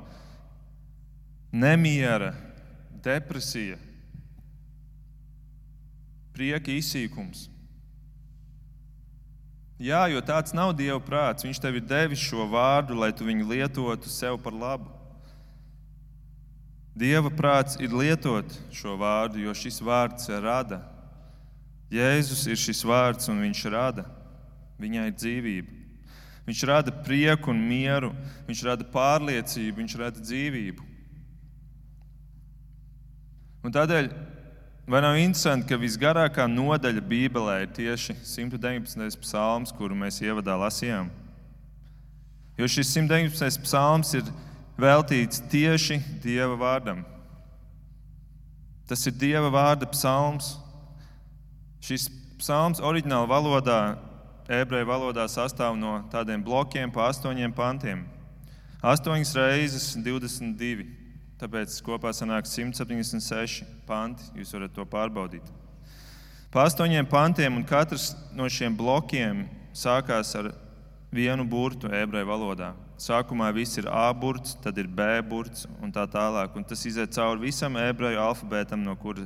nemiera, 1.55 2.33
depresija, 3.05 3.79
prieka 6.35 6.73
izsīkums. 6.75 7.47
Jā, 9.81 10.05
jo 10.07 10.21
tāds 10.23 10.55
nav 10.55 10.73
Dieva 10.79 11.01
prāts. 11.03 11.43
Viņš 11.43 11.59
tev 11.63 11.81
ir 11.81 11.87
devis 11.89 12.23
šo 12.23 12.47
vārdu, 12.51 12.95
lai 12.95 13.11
tu 13.13 13.27
viņu 13.27 13.49
lietotu 13.51 14.11
sev 14.11 14.39
par 14.43 14.55
labu. 14.55 14.91
Dieva 16.95 17.31
prāts 17.35 17.75
ir 17.83 17.91
lietot 17.91 18.55
šo 18.71 18.95
vārdu, 19.01 19.41
jo 19.43 19.55
šis 19.59 19.81
vārds 19.83 20.31
rada. 20.31 20.79
Jēzus 21.91 22.47
ir 22.47 22.59
šis 22.59 22.85
vārds, 22.87 23.27
un 23.31 23.43
viņš 23.43 23.65
rada. 23.75 24.07
Viņai 24.79 25.09
ir 25.11 25.17
dzīvība. 25.19 25.81
Viņš 26.45 26.63
rada 26.69 26.93
prieku 26.93 27.51
un 27.51 27.63
mieru, 27.67 28.13
viņš 28.47 28.63
rada 28.67 28.87
pārliecību, 28.95 29.79
viņš 29.81 29.97
rada 29.99 30.23
dzīvību. 30.23 30.87
Un 33.65 33.73
tādēļ 33.73 34.11
vai 34.87 35.01
nav 35.01 35.17
interesanti, 35.17 35.69
ka 35.71 35.79
visgarākā 35.81 36.45
nodaļa 36.51 37.03
Bībelē 37.09 37.61
ir 37.65 37.71
tieši 37.77 38.17
119. 38.21 39.17
psalms, 39.23 39.73
kuru 39.73 39.97
mēs 39.97 40.21
ievadā 40.21 40.57
lasījām? 40.61 41.09
Jo 42.59 42.69
šis 42.71 42.93
119. 42.93 43.65
psalms 43.65 44.13
ir 44.15 44.29
veltīts 44.79 45.41
tieši 45.51 45.99
Dieva 46.23 46.55
vārdam. 46.61 47.03
Tas 48.85 49.07
ir 49.09 49.17
Dieva 49.17 49.49
vārda 49.51 49.89
psalms. 49.91 50.55
Šis 51.85 52.11
psalms 52.39 52.83
oriģinālā 52.85 53.29
valodā, 53.29 53.79
ebreju 54.49 54.89
valodā, 54.89 55.25
sastāv 55.33 55.79
no 55.81 55.97
tādiem 56.13 56.45
blokiem 56.45 56.93
pa 56.93 57.09
astoņiem 57.09 57.57
pantiem. 57.57 58.05
Astoņas 58.85 59.33
reizes 59.39 59.89
22. 59.97 61.04
Tāpēc 61.45 61.75
kopā 61.85 62.09
sanāk 62.17 62.47
176 62.49 63.67
panti. 63.85 64.25
Jūs 64.33 64.55
varat 64.57 64.73
to 64.73 64.87
pārbaudīt. 64.89 65.45
Pa 66.49 66.63
astoņiem 66.65 67.05
pantiem, 67.05 67.59
un 67.59 67.67
katrs 67.69 68.15
no 68.33 68.49
šiem 68.49 68.73
blokiem 68.79 69.43
sākās 69.77 70.31
ar 70.41 70.49
vienu 71.13 71.45
burtu 71.45 71.93
ebreju 71.93 72.31
valodā. 72.31 72.71
Sākumā 72.97 73.51
viss 73.53 73.77
ir 73.77 73.91
A 73.93 74.07
burts, 74.17 74.57
tad 74.65 74.81
ir 74.81 74.89
B 74.89 75.05
burts 75.21 75.69
un 75.85 75.93
tā 75.93 76.07
tālāk. 76.09 76.57
Un 76.57 76.65
tas 76.65 76.81
iziet 76.89 77.13
cauri 77.13 77.51
visam 77.51 77.77
ebreju 77.77 78.25
alfabētam, 78.25 78.81
no 78.81 78.97
kur, 78.97 79.21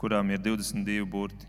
kurām 0.00 0.34
ir 0.34 0.42
22 0.42 1.06
burti. 1.06 1.46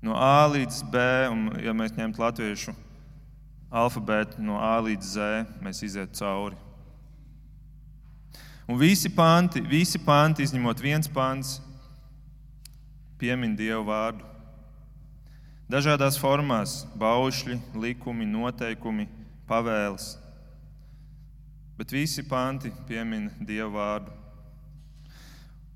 No 0.00 0.16
A 0.16 0.46
līdz 0.48 0.80
B, 0.88 1.08
un 1.28 1.48
ja 1.60 1.76
mēs 1.76 1.92
ņemtu 1.92 2.24
latviešu 2.24 2.72
alfabētu 3.68 4.40
no 4.40 4.62
A 4.64 4.78
līdz 4.80 5.18
Z, 5.18 5.58
mēs 5.60 5.84
izietu 5.84 6.24
cauri. 6.24 6.64
Un 8.66 8.78
visi 8.78 9.08
panti, 9.14 9.60
visi 9.62 9.98
panti 10.02 10.42
izņemot 10.42 10.80
viens 10.82 11.06
pants, 11.06 11.60
piemin 13.18 13.54
Dievu 13.54 13.84
vārdu. 13.86 14.26
Dažādās 15.70 16.18
formās- 16.18 16.84
baušļi, 17.02 17.60
likumi, 17.74 18.26
noteikumi, 18.26 19.06
pavēles. 19.46 20.16
Bet 21.78 21.90
visi 21.90 22.22
panti 22.22 22.72
piemin 22.88 23.30
Dievu 23.40 23.72
vārdu. 23.78 24.10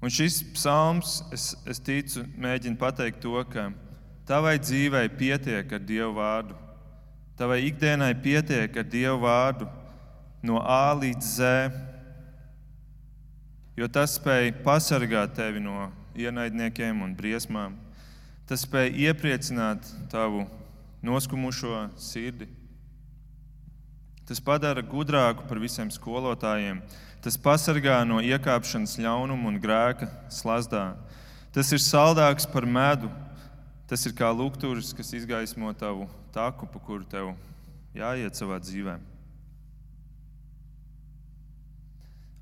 Un 0.02 0.08
šis 0.08 0.42
psalms, 0.54 1.22
es, 1.30 1.54
es 1.66 1.78
ticu, 1.78 2.24
mēģina 2.38 2.76
pateikt 2.76 3.20
to, 3.20 3.44
ka 3.44 3.72
tavai 4.26 4.58
dzīvei 4.58 5.08
pietiek 5.16 5.72
ar 5.72 5.78
Dievu 5.78 6.14
vārdu. 6.16 6.56
Tavai 7.36 7.60
ikdienai 7.68 8.14
pietiek 8.14 8.76
ar 8.76 8.84
Dievu 8.84 9.20
vārdu 9.20 9.68
no 10.42 10.58
A 10.58 10.94
līdz 10.96 11.22
Z, 11.36 11.89
jo 13.80 13.88
tas 13.88 14.18
spēj 14.18 14.52
pasargāt 14.64 15.32
tevi 15.38 15.62
no 15.64 15.88
ienaidniekiem 16.18 17.00
un 17.00 17.14
briesmām. 17.16 17.78
Tas 18.44 18.66
spēj 18.66 18.92
iepriecināt 19.06 19.86
tavu 20.12 20.44
noskumušo 21.06 21.86
sirdi. 21.96 22.48
Tas 24.28 24.42
padara 24.42 24.82
gudrāku 24.84 25.46
par 25.48 25.58
visiem 25.62 25.88
skolotājiem. 25.90 26.82
Tas 27.24 27.38
pasargā 27.40 28.02
no 28.04 28.20
iekāpšanas 28.24 28.98
ļaunuma 29.00 29.48
un 29.48 29.58
grēka 29.62 30.10
slazdā. 30.32 30.92
Tas 31.54 31.72
ir 31.72 31.80
saldāks 31.82 32.46
par 32.50 32.68
medu. 32.68 33.10
Tas 33.90 34.04
ir 34.06 34.14
kā 34.14 34.28
lukturis, 34.30 34.92
kas 34.94 35.10
izgaismo 35.16 35.72
tavu 35.74 36.06
taku, 36.34 36.68
pa 36.70 36.78
kuru 36.78 37.02
tev 37.10 37.32
jāiet 37.96 38.38
savā 38.38 38.60
dzīvē. 38.62 39.00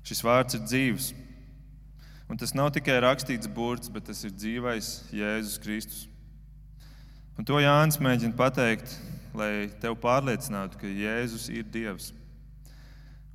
Šis 0.05 0.21
vārds 0.25 0.59
ir 0.59 0.67
dzīves. 0.67 1.09
Un 2.29 2.37
tas 2.37 2.53
nav 2.53 2.69
tikai 2.69 2.99
rakstīts 3.01 3.49
burts, 3.49 3.89
bet 3.89 4.05
tas 4.05 4.19
ir 4.21 4.33
dzīvais 4.35 4.89
Jēzus 5.09 5.57
Kristus. 5.63 6.03
Un 7.39 7.47
to 7.47 7.57
Jānis 7.57 7.97
mēģina 7.97 8.37
pateikt, 8.37 8.91
lai 9.33 9.71
tev 9.81 9.95
pārliecinātu, 10.03 10.77
ka 10.77 10.85
Jēzus 10.85 11.47
ir 11.49 11.65
Dievs. 11.73 12.11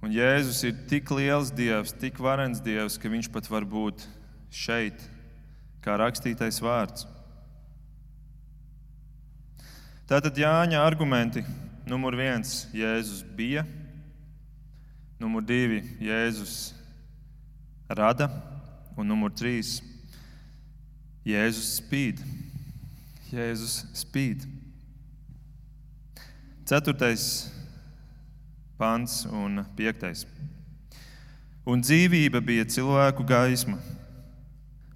Un 0.04 0.14
Jēzus 0.14 0.62
ir 0.68 0.78
tik 0.86 1.10
liels 1.10 1.50
Dievs, 1.50 1.94
tik 1.98 2.22
varens 2.22 2.62
Dievs, 2.62 3.00
ka 3.00 3.10
viņš 3.10 3.32
pat 3.34 3.50
var 3.50 3.66
būt 3.66 4.06
šeit, 4.54 5.02
kā 5.82 5.98
rakstītais 5.98 6.62
vārds. 6.62 7.08
Tātad 10.06 10.38
Jāņa 10.38 10.84
argumenti. 10.84 11.42
Numur 11.88 12.14
viens- 12.16 12.66
Jēzus 12.76 13.24
bija. 13.24 13.66
Numur 15.18 15.42
divi- 15.42 15.82
Jēzus 16.12 16.74
rada 17.88 18.30
un 18.96 19.08
numur 19.08 19.32
trīs- 19.34 19.80
Jēzus 21.26 21.80
spīd. 21.80 22.20
Jēzus 23.32 23.80
spīd. 23.96 24.44
Ceturtais 26.64 27.50
pants 28.78 29.24
un 29.26 29.64
piektais. 29.76 30.24
Un 31.64 31.80
dzīvība 31.80 32.42
bija 32.44 32.64
cilvēku 32.68 33.24
gaisma. 33.26 33.78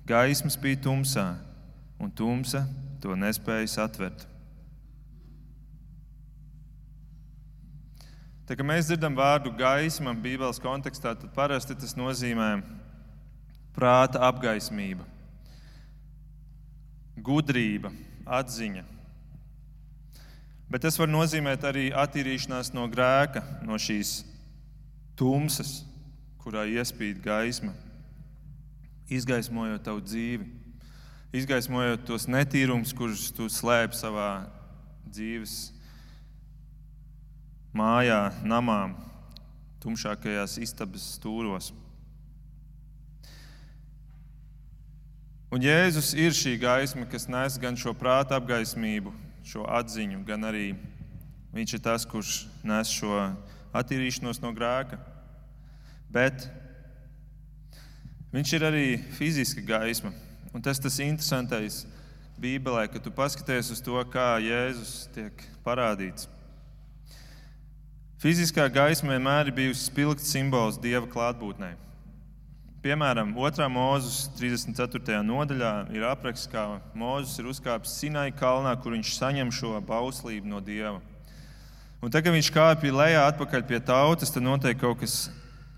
Gaisma 0.08 0.52
spīd 0.52 0.82
tumsā, 0.84 1.38
un 2.00 2.10
tumsa 2.10 2.66
to 3.00 3.16
nespēja 3.16 3.68
satvert. 3.68 4.26
Tā, 8.48 8.56
mēs 8.64 8.88
dzirdam 8.88 9.16
vārdu 9.16 9.52
gaisma 9.52 10.14
Bībeles 10.16 10.60
kontekstā, 10.60 11.12
tad 11.12 11.32
parasti 11.36 11.74
tas 11.76 11.92
nozīmē 11.96 12.77
prāta 13.78 14.24
apgaismība, 14.26 15.06
gudrība, 17.22 17.92
atziņa. 18.26 18.82
Bet 20.68 20.82
tas 20.84 20.98
var 21.00 21.08
nozīmēt 21.08 21.62
arī 21.64 21.86
attīrīšanās 21.96 22.74
no 22.74 22.84
grēka, 22.90 23.40
no 23.64 23.78
šīs 23.80 24.18
tumsas, 25.16 25.78
kurā 26.42 26.66
iespīd 26.68 27.22
gaisma, 27.24 27.72
izgaismojot 29.08 29.86
tavu 29.86 30.02
dzīvi, 30.04 30.50
izgaismojot 31.38 32.04
tos 32.08 32.28
netīrumus, 32.28 32.92
kurus 32.96 33.30
tu 33.36 33.48
slēpj 33.52 33.96
savā 33.96 34.30
dzīves 35.08 35.56
mājā, 37.76 38.22
namā, 38.44 38.80
tumšākajās 39.82 40.58
istabas 40.64 41.14
stūros. 41.16 41.72
Un 45.48 45.62
Jēzus 45.64 46.10
ir 46.12 46.34
šī 46.36 46.58
gaisma, 46.60 47.06
kas 47.08 47.24
nes 47.24 47.54
gan 47.56 47.76
šo 47.78 47.94
prāta 47.96 48.36
apgaismību, 48.36 49.14
šo 49.48 49.64
atziņu, 49.64 50.20
gan 50.28 50.44
arī 50.44 50.70
Viņš 51.48 51.72
ir 51.78 51.80
tas, 51.80 52.04
kurš 52.04 52.42
nes 52.60 52.90
šo 52.92 53.14
attīrīšanos 53.72 54.42
no 54.42 54.50
grēka. 54.52 54.98
Bet 56.12 56.44
Viņš 58.28 58.52
ir 58.58 58.66
arī 58.68 58.86
fiziska 59.16 59.64
gaisma. 59.64 60.12
Un 60.52 60.60
tas 60.60 60.76
tas 60.76 61.00
interesantais 61.00 61.86
Bībelē, 62.36 62.84
ka 62.92 63.00
tu 63.00 63.08
paskaties 63.10 63.72
uz 63.72 63.80
to, 63.80 63.96
kā 64.12 64.36
Jēzus 64.44 65.08
tiek 65.16 65.44
parādīts. 65.64 66.28
Fiziskā 68.20 68.68
gaisma 68.68 69.16
vienmēr 69.16 69.48
ir 69.48 69.56
bijusi 69.56 69.88
spilgts 69.88 70.28
simbols 70.28 70.76
Dieva 70.76 71.08
klātbūtnei. 71.08 71.72
Piemēram, 72.78 73.32
2. 73.34 73.64
mūzes 73.74 74.28
34. 74.38 75.16
nodaļā 75.26 75.70
ir 75.90 76.04
apraksts, 76.06 76.46
kā 76.46 76.62
Mozus 76.94 77.34
ir 77.40 77.48
uzkāpis 77.50 77.90
Sinai 77.98 78.28
kalnā, 78.30 78.76
kur 78.78 78.92
viņš 78.94 79.16
saņem 79.16 79.48
šo 79.50 79.72
bauslību 79.82 80.46
no 80.46 80.60
Dieva. 80.62 81.00
Un 81.98 82.12
tad, 82.14 82.22
kad 82.22 82.30
viņš 82.30 82.52
kāpj 82.54 82.92
lejā 82.94 83.24
atpakaļ 83.32 83.64
pie 83.66 83.80
tautas, 83.82 84.30
tad 84.30 84.44
notiek 84.46 84.78
kaut 84.78 85.00
kas 85.00 85.16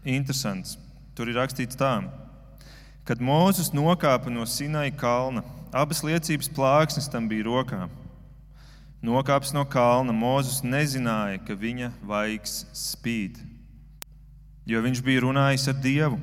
interesants. 0.04 0.74
Tur 1.16 1.30
ir 1.32 1.38
rakstīts 1.40 1.78
tā, 1.80 1.94
kad 3.08 3.24
Mozus 3.24 3.72
nokāpa 3.72 4.28
no 4.28 4.44
Sinai 4.44 4.90
kalna, 4.92 5.40
abas 5.72 6.02
liecības 6.04 6.52
plāksnes 6.52 7.08
tam 7.08 7.30
bija 7.32 7.46
rokā. 7.48 7.86
Nokāpis 9.00 9.54
no 9.56 9.64
kalna, 9.64 10.12
Mozus 10.12 10.60
nezināja, 10.60 11.40
ka 11.48 11.56
viņa 11.56 11.94
vaigs 12.04 12.60
spīd, 12.76 13.40
jo 14.68 14.84
viņš 14.84 15.00
bija 15.08 15.24
runājis 15.24 15.66
ar 15.72 15.80
Dievu. 15.80 16.20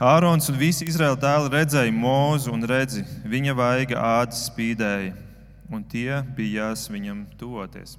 Ārons 0.00 0.46
un 0.48 0.56
visi 0.56 0.86
Izraēla 0.88 1.18
dēli 1.20 1.50
redzēja 1.52 1.92
mūzu 1.92 2.54
un 2.54 2.64
redzi, 2.64 3.02
viņa 3.28 3.52
vaiga 3.52 3.98
ādas 4.00 4.46
spīdēja, 4.46 5.10
un 5.68 5.82
tie 5.84 6.22
bijās 6.38 6.86
viņam 6.88 7.26
tuvoties. 7.36 7.98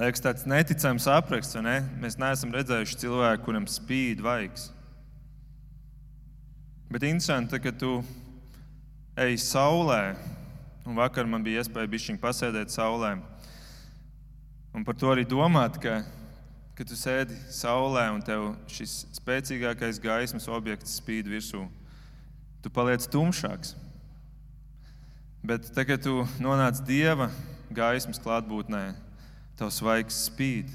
Liekas, 0.00 0.24
tāds 0.24 0.48
neticams 0.48 1.10
apraksts, 1.12 1.58
vai 1.58 1.66
ne? 1.66 1.76
Mēs 2.00 2.16
neesam 2.16 2.56
redzējuši 2.56 2.98
cilvēku, 3.04 3.44
kuram 3.44 3.68
spīd 3.68 4.24
vaigs. 4.24 4.70
Bet 6.88 7.04
interesanti, 7.04 7.60
ka 7.60 7.76
tu 7.76 7.98
ej 9.28 9.36
saulē, 9.44 10.16
un 10.88 10.96
vakar 10.96 11.28
man 11.28 11.44
bija 11.44 11.60
iespēja 11.60 11.92
bišķiņ 11.92 12.24
pasēdēt 12.24 12.72
saulē, 12.72 13.18
un 14.72 14.88
par 14.88 14.96
to 14.96 15.12
arī 15.12 15.28
domāt, 15.28 15.76
ka 15.84 16.00
kad 16.76 16.88
tu 16.88 16.96
sēdi 16.98 17.36
saulē 17.48 18.04
un 18.12 18.20
tev 18.20 18.50
šis 18.68 19.06
spēcīgākais 19.16 19.96
gaismas 20.02 20.44
objekts 20.52 20.98
spīd 21.00 21.28
virsū, 21.32 21.62
tu 22.60 22.72
paliec 22.72 23.06
tumšāks. 23.08 23.72
Bet 25.46 25.70
tagad, 25.72 26.02
kad 26.02 26.04
tu 26.04 26.42
nonāc 26.42 26.82
dieva 26.84 27.30
gaismas 27.72 28.20
klātbūtnē, 28.20 28.90
tavs 29.56 29.78
svaigs 29.80 30.18
spīd. 30.26 30.68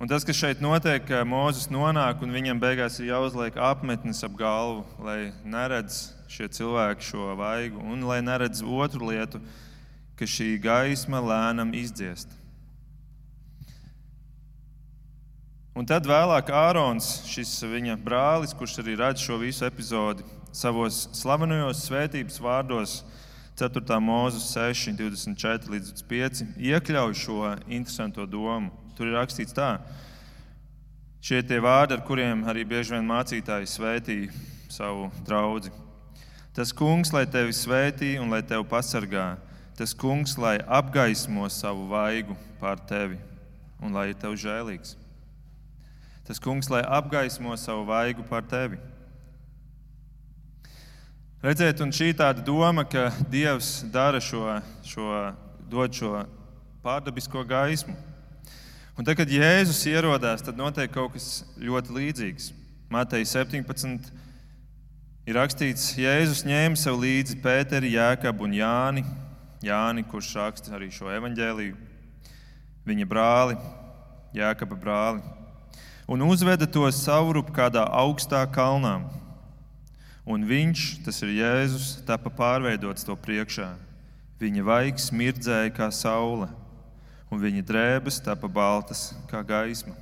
Un 0.00 0.08
tas, 0.08 0.24
kas 0.24 0.36
šeit 0.36 0.60
notiek, 0.64 1.04
ka 1.08 1.22
Mozus 1.28 1.70
nonāk 1.72 2.20
un 2.24 2.32
viņam 2.32 2.60
beigās 2.60 2.98
ir 3.00 3.10
jāuzliek 3.12 3.56
apmetnis 3.60 4.24
ap 4.24 4.36
galvu, 4.36 4.84
lai 5.04 5.30
neredz 5.44 6.10
šie 6.28 6.48
cilvēki 6.52 7.04
šo 7.04 7.32
vaigu, 7.38 7.80
un 7.80 8.04
lai 8.08 8.20
neredz 8.24 8.60
otru 8.60 9.12
lietu, 9.12 9.40
ka 10.16 10.28
šī 10.28 10.54
gaisma 10.60 11.20
lēnām 11.24 11.72
izdziest. 11.76 12.39
Un 15.80 15.86
tad 15.88 16.04
vēlāk 16.04 16.50
Ārons, 16.52 17.06
šis 17.24 17.54
viņa 17.64 17.94
brālis, 18.04 18.50
kurš 18.52 18.82
arī 18.82 18.98
redz 19.00 19.22
šo 19.24 19.38
visu 19.40 19.64
epizodi, 19.64 20.26
savos 20.52 21.06
slavenajos 21.16 21.86
svētības 21.86 22.36
vārdos, 22.44 22.98
4. 23.56 23.96
mūzika 24.04 24.74
6, 24.74 24.92
24 24.98 25.72
līdz 25.72 26.04
5, 26.10 26.44
iekļauj 26.68 27.16
šo 27.22 27.54
interesanto 27.62 28.28
domu. 28.28 28.68
Tur 28.92 29.08
ir 29.08 29.16
rakstīts 29.22 29.56
tā, 29.56 29.70
šie 31.24 31.40
tie 31.48 31.62
vārdi, 31.64 31.96
ar 31.96 32.04
kuriem 32.04 32.44
arī 32.52 32.68
bieži 32.68 32.98
vien 32.98 33.08
mācītāji 33.08 33.72
svētīja 33.72 34.36
savu 34.68 35.08
draugu. 35.24 35.72
Tas 36.52 36.76
kungs, 36.76 37.16
lai 37.16 37.24
tevi 37.24 37.56
svētī 37.56 38.18
un 38.20 38.28
lai 38.36 38.44
tevi 38.44 38.68
pasargā, 38.68 39.30
tas 39.80 39.96
kungs, 39.96 40.36
lai 40.36 40.58
apgaismo 40.60 41.48
savu 41.48 41.88
vaigu 41.88 42.36
pār 42.60 42.84
tevi 42.84 43.16
un 43.80 43.96
lai 43.96 44.10
ir 44.12 44.20
tev 44.20 44.36
žēlīgs. 44.36 44.99
Tas 46.30 46.38
kungs, 46.38 46.68
lai 46.70 46.84
apgaismo 46.86 47.56
savu 47.58 47.82
vaigu 47.88 48.22
pār 48.22 48.44
tevi. 48.46 48.76
Redziet, 51.42 51.80
un 51.82 51.90
šī 51.90 52.12
tāda 52.14 52.38
doma, 52.46 52.84
ka 52.86 53.08
Dievs 53.32 53.80
dara 53.90 54.20
šo, 54.22 54.44
šo, 54.86 55.08
dod 55.66 55.90
šo 55.90 56.20
pārdabisko 56.84 57.42
gaismu. 57.50 57.96
Un 58.94 59.08
tad, 59.08 59.16
kad 59.18 59.34
Jēzus 59.34 59.80
ierodās, 59.90 60.46
tad 60.46 60.54
notiek 60.54 60.94
kaut 60.94 61.16
kas 61.16 61.42
ļoti 61.58 61.98
līdzīgs. 61.98 62.52
Matei 62.94 63.26
17. 63.26 64.14
ir 65.26 65.40
rakstīts, 65.40 65.96
Jēzus 65.98 66.44
ņēma 66.46 66.78
sev 66.78 67.02
līdzi 67.02 67.40
Pēteri, 67.42 67.96
Jēkabu 67.96 68.46
un 68.46 68.54
Jāni, 68.60 69.02
Jāni, 69.66 70.06
kurš 70.06 70.30
raksta 70.38 70.78
arī 70.78 70.92
šo 70.94 71.10
evaņģēliju, 71.10 71.74
viņa 72.86 73.10
brāli, 73.16 73.58
Jēkaba 74.38 74.78
brāli, 74.78 75.39
un 76.10 76.26
uzveda 76.26 76.66
to 76.66 76.82
saurup 76.90 77.52
kādā 77.54 77.84
augstā 77.86 78.42
kalnā. 78.50 78.98
Un 80.26 80.42
viņš, 80.46 81.04
tas 81.06 81.22
ir 81.22 81.36
Jēzus, 81.38 82.00
tapa 82.06 82.32
pārveidots 82.34 83.06
to 83.06 83.14
priekšā. 83.14 83.70
Viņa 84.42 84.66
vaigs 84.66 85.10
mirdzēja 85.14 85.70
kā 85.76 85.86
saule 85.94 86.50
un 87.30 87.38
viņa 87.38 87.62
drēbes 87.62 88.18
tapa 88.26 88.50
baltas 88.50 89.10
kā 89.30 89.42
gaisma. 89.46 89.94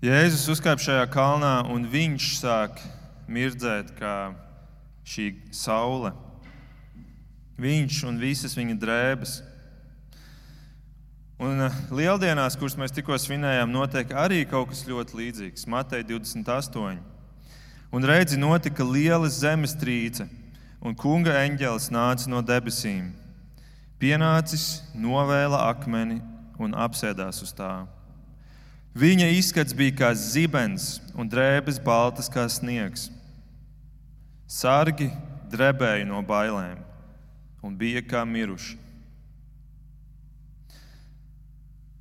Jēzus 0.00 0.46
uzkāpa 0.54 0.80
šajā 0.80 1.04
kalnā, 1.12 1.56
un 1.68 1.82
viņš 1.84 2.30
sāk 2.38 2.78
mirdzēt 3.28 3.90
kā 3.98 4.32
šī 5.04 5.26
saule. 5.52 6.14
Viņš 7.60 7.98
un 8.08 8.22
visas 8.22 8.54
viņa 8.56 8.78
drēbes. 8.80 9.34
Un 11.40 11.62
eh, 11.64 11.78
lieldienās, 11.96 12.58
kuras 12.60 12.76
mēs 12.76 12.92
tikko 12.92 13.16
svinējām, 13.16 13.70
notiek 13.72 14.10
arī 14.12 14.42
kaut 14.48 14.74
kas 14.74 14.84
ļoti 14.84 15.16
līdzīgs. 15.16 15.64
Matei 15.72 16.04
28. 16.04 16.98
Un 17.90 18.04
redzi, 18.06 18.36
notika 18.36 18.84
liela 18.84 19.30
zemestrīce, 19.32 20.28
un 20.84 20.92
kunga 20.94 21.38
eņģelis 21.40 21.88
nāca 21.94 22.28
no 22.28 22.44
debesīm 22.44 23.08
Pienācis, 24.00 24.80
novēla 24.96 25.58
akmeni 25.68 26.22
un 26.56 26.72
apsēdās 26.72 27.42
uz 27.44 27.50
tā. 27.52 27.84
Viņa 28.96 29.26
izskats 29.36 29.76
bija 29.76 29.92
kā 29.98 30.12
zibens 30.16 30.94
un 31.12 31.28
drēbes 31.28 31.76
baltas 31.84 32.30
kā 32.32 32.46
sniegs. 32.48 33.10
Sargi 34.48 35.10
drebēja 35.52 36.08
no 36.08 36.22
bailēm 36.24 36.80
un 37.60 37.76
bija 37.76 38.00
kā 38.00 38.24
miruši. 38.24 38.78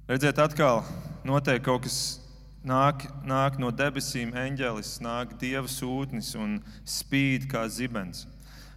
Redziet, 0.10 0.40
atkal 0.42 0.80
notiek 1.22 1.62
kaut 1.62 1.84
kas, 1.86 1.96
nāk, 2.66 3.04
nāk 3.30 3.60
no 3.62 3.68
debesīm, 3.70 4.32
eņģelis, 4.34 4.96
nāk 5.06 5.36
dieva 5.38 5.70
sūtnis 5.70 6.32
un 6.34 6.56
spīd 6.82 7.46
kā 7.52 7.68
zibens. 7.70 8.24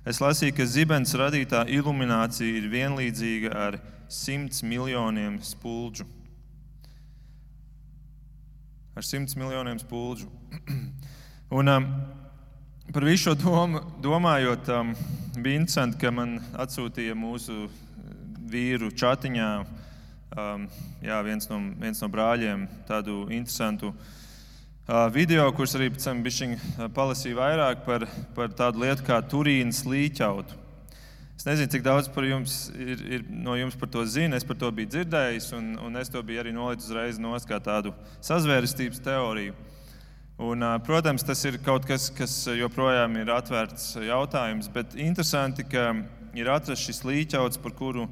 Es 0.05 0.21
lasīju, 0.21 0.53
ka 0.59 0.69
zibens 0.69 1.17
radītā 1.17 1.63
iluminācija 1.73 2.59
ir 2.61 2.69
vienlīdzīga 2.69 3.55
ar 3.65 3.81
simts 4.13 4.61
miljoniem 4.61 5.41
spuldžu. 5.41 6.05
Ar 8.93 9.09
simts 9.09 9.33
miljoniem 9.33 9.81
spuldžu. 9.81 10.29
Un, 11.63 11.73
um, 11.79 11.93
par 12.93 13.09
visu 13.09 13.31
šo 13.31 13.39
domu 13.41 13.81
domājot, 14.05 14.69
um, 14.69 14.93
interesanti, 15.41 15.97
ka 15.97 16.13
man 16.13 16.43
atsūtīja 16.53 17.17
mūsu 17.17 17.71
vīru 18.53 18.93
chatiņā 18.93 19.55
um, 20.37 20.67
jā, 21.05 21.21
viens, 21.27 21.49
no, 21.51 21.61
viens 21.81 22.03
no 22.03 22.09
brāļiem 22.13 22.67
tādu 22.89 23.27
interesantu 23.29 23.93
uh, 23.93 25.07
video, 25.13 25.47
kurus 25.57 25.77
arī 25.79 25.91
pēc 25.93 26.09
tam 26.09 26.25
palasīju 26.95 27.39
vairāk 27.39 27.85
par, 27.87 28.09
par 28.37 28.53
tādu 28.57 28.85
lietu 28.85 29.07
kā 29.07 29.21
Turīnas 29.23 29.85
līķautu. 29.89 30.63
Es 31.43 31.47
nezinu, 31.49 31.73
cik 31.73 31.83
daudz 31.83 32.07
jums 32.29 32.57
ir, 32.79 33.01
ir 33.17 33.23
no 33.27 33.57
jums 33.59 33.75
par 33.75 33.89
to 33.91 34.05
zina. 34.07 34.37
Es 34.37 34.45
par 34.47 34.55
to 34.55 34.69
biju 34.71 34.93
dzirdējis, 34.93 35.49
un, 35.57 35.73
un 35.75 35.97
es 35.99 36.09
to 36.13 36.23
biju 36.23 36.39
arī 36.39 36.53
nolicis 36.55 36.87
uzreiz 36.87 37.19
nost 37.19 37.49
kā 37.49 37.59
tādu 37.59 37.91
sazvērestības 38.23 39.01
teoriju. 39.03 39.57
Un, 40.39 40.63
protams, 40.87 41.25
tas 41.27 41.43
ir 41.45 41.59
kaut 41.63 41.85
kas, 41.87 42.09
kas 42.15 42.37
joprojām 42.47 43.19
ir 43.19 43.33
atvērts 43.35 43.97
jautājums, 44.07 44.71
bet 44.71 44.95
interesanti, 44.95 45.67
ka 45.67 45.91
ir 46.39 46.49
atrasts 46.51 46.87
šis 46.87 47.03
līķauts, 47.07 47.61
par 47.63 47.75
kuru 47.75 48.07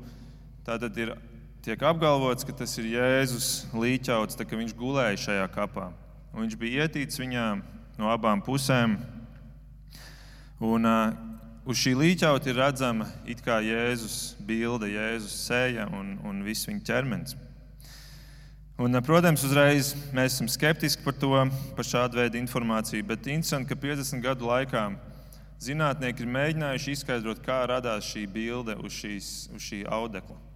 tātad 0.67 0.99
ir 0.99 1.15
tiek 1.61 1.83
apgalvots, 1.85 2.45
ka 2.47 2.55
tas 2.57 2.73
ir 2.81 2.89
Jēzus 2.95 3.49
līķauts, 3.77 4.39
tā, 4.39 4.47
ka 4.49 4.57
viņš 4.57 4.73
gulēja 4.79 5.19
šajā 5.27 5.49
kapā. 5.53 5.91
Un 6.33 6.47
viņš 6.47 6.57
bija 6.61 6.87
ietīts 6.87 7.21
viņām 7.21 7.61
no 8.01 8.09
abām 8.09 8.41
pusēm. 8.45 8.97
Un, 10.65 10.89
uh, 10.89 11.13
uz 11.69 11.81
šī 11.81 11.93
līķauta 11.99 12.51
ir 12.51 12.59
redzama 12.61 13.11
it 13.29 13.45
kā 13.45 13.59
Jēzus 13.65 14.35
bilde, 14.41 14.89
Jēzus 14.89 15.37
seja 15.51 15.87
un, 15.93 16.17
un 16.25 16.43
viss 16.47 16.69
viņa 16.69 16.85
ķermenis. 16.89 17.37
Un, 18.81 18.97
protams, 19.05 19.45
uzreiz 19.45 19.93
mēs 20.17 20.39
esam 20.39 20.49
skeptiski 20.49 21.05
par 21.05 21.13
to, 21.21 21.35
par 21.77 21.85
šādu 21.85 22.23
veidu 22.23 22.41
informāciju, 22.41 23.05
bet 23.11 23.29
interesanti, 23.29 23.69
ka 23.69 23.77
50 23.77 24.25
gadu 24.25 24.49
laikā 24.49 24.87
zinātnieki 25.61 26.25
ir 26.25 26.37
mēģinājuši 26.39 26.95
izskaidrot, 26.97 27.45
kā 27.45 27.67
radās 27.69 28.09
šī 28.09 28.25
bilde 28.33 28.81
uz, 28.81 28.97
šīs, 28.97 29.35
uz 29.53 29.67
šī 29.67 29.83
audekla. 29.85 30.50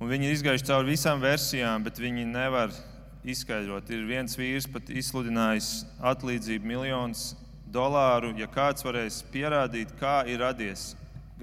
Un 0.00 0.08
viņi 0.08 0.30
ir 0.30 0.32
izgājuši 0.32 0.64
cauri 0.64 0.94
visām 0.94 1.20
versijām, 1.20 1.82
bet 1.84 1.98
viņi 2.00 2.22
nevar 2.24 2.72
izskaidrot. 3.20 3.90
Ir 3.92 4.06
viens 4.08 4.36
vīrs 4.38 4.64
pat 4.72 4.88
izsludinājis 4.88 5.82
atlīdzību 6.00 6.70
miljonus 6.70 7.34
dolāru, 7.68 8.32
ja 8.40 8.48
kāds 8.48 8.84
varēs 8.86 9.20
pierādīt, 9.32 9.92
kā 10.00 10.22
ir 10.24 10.40
radies, 10.40 10.94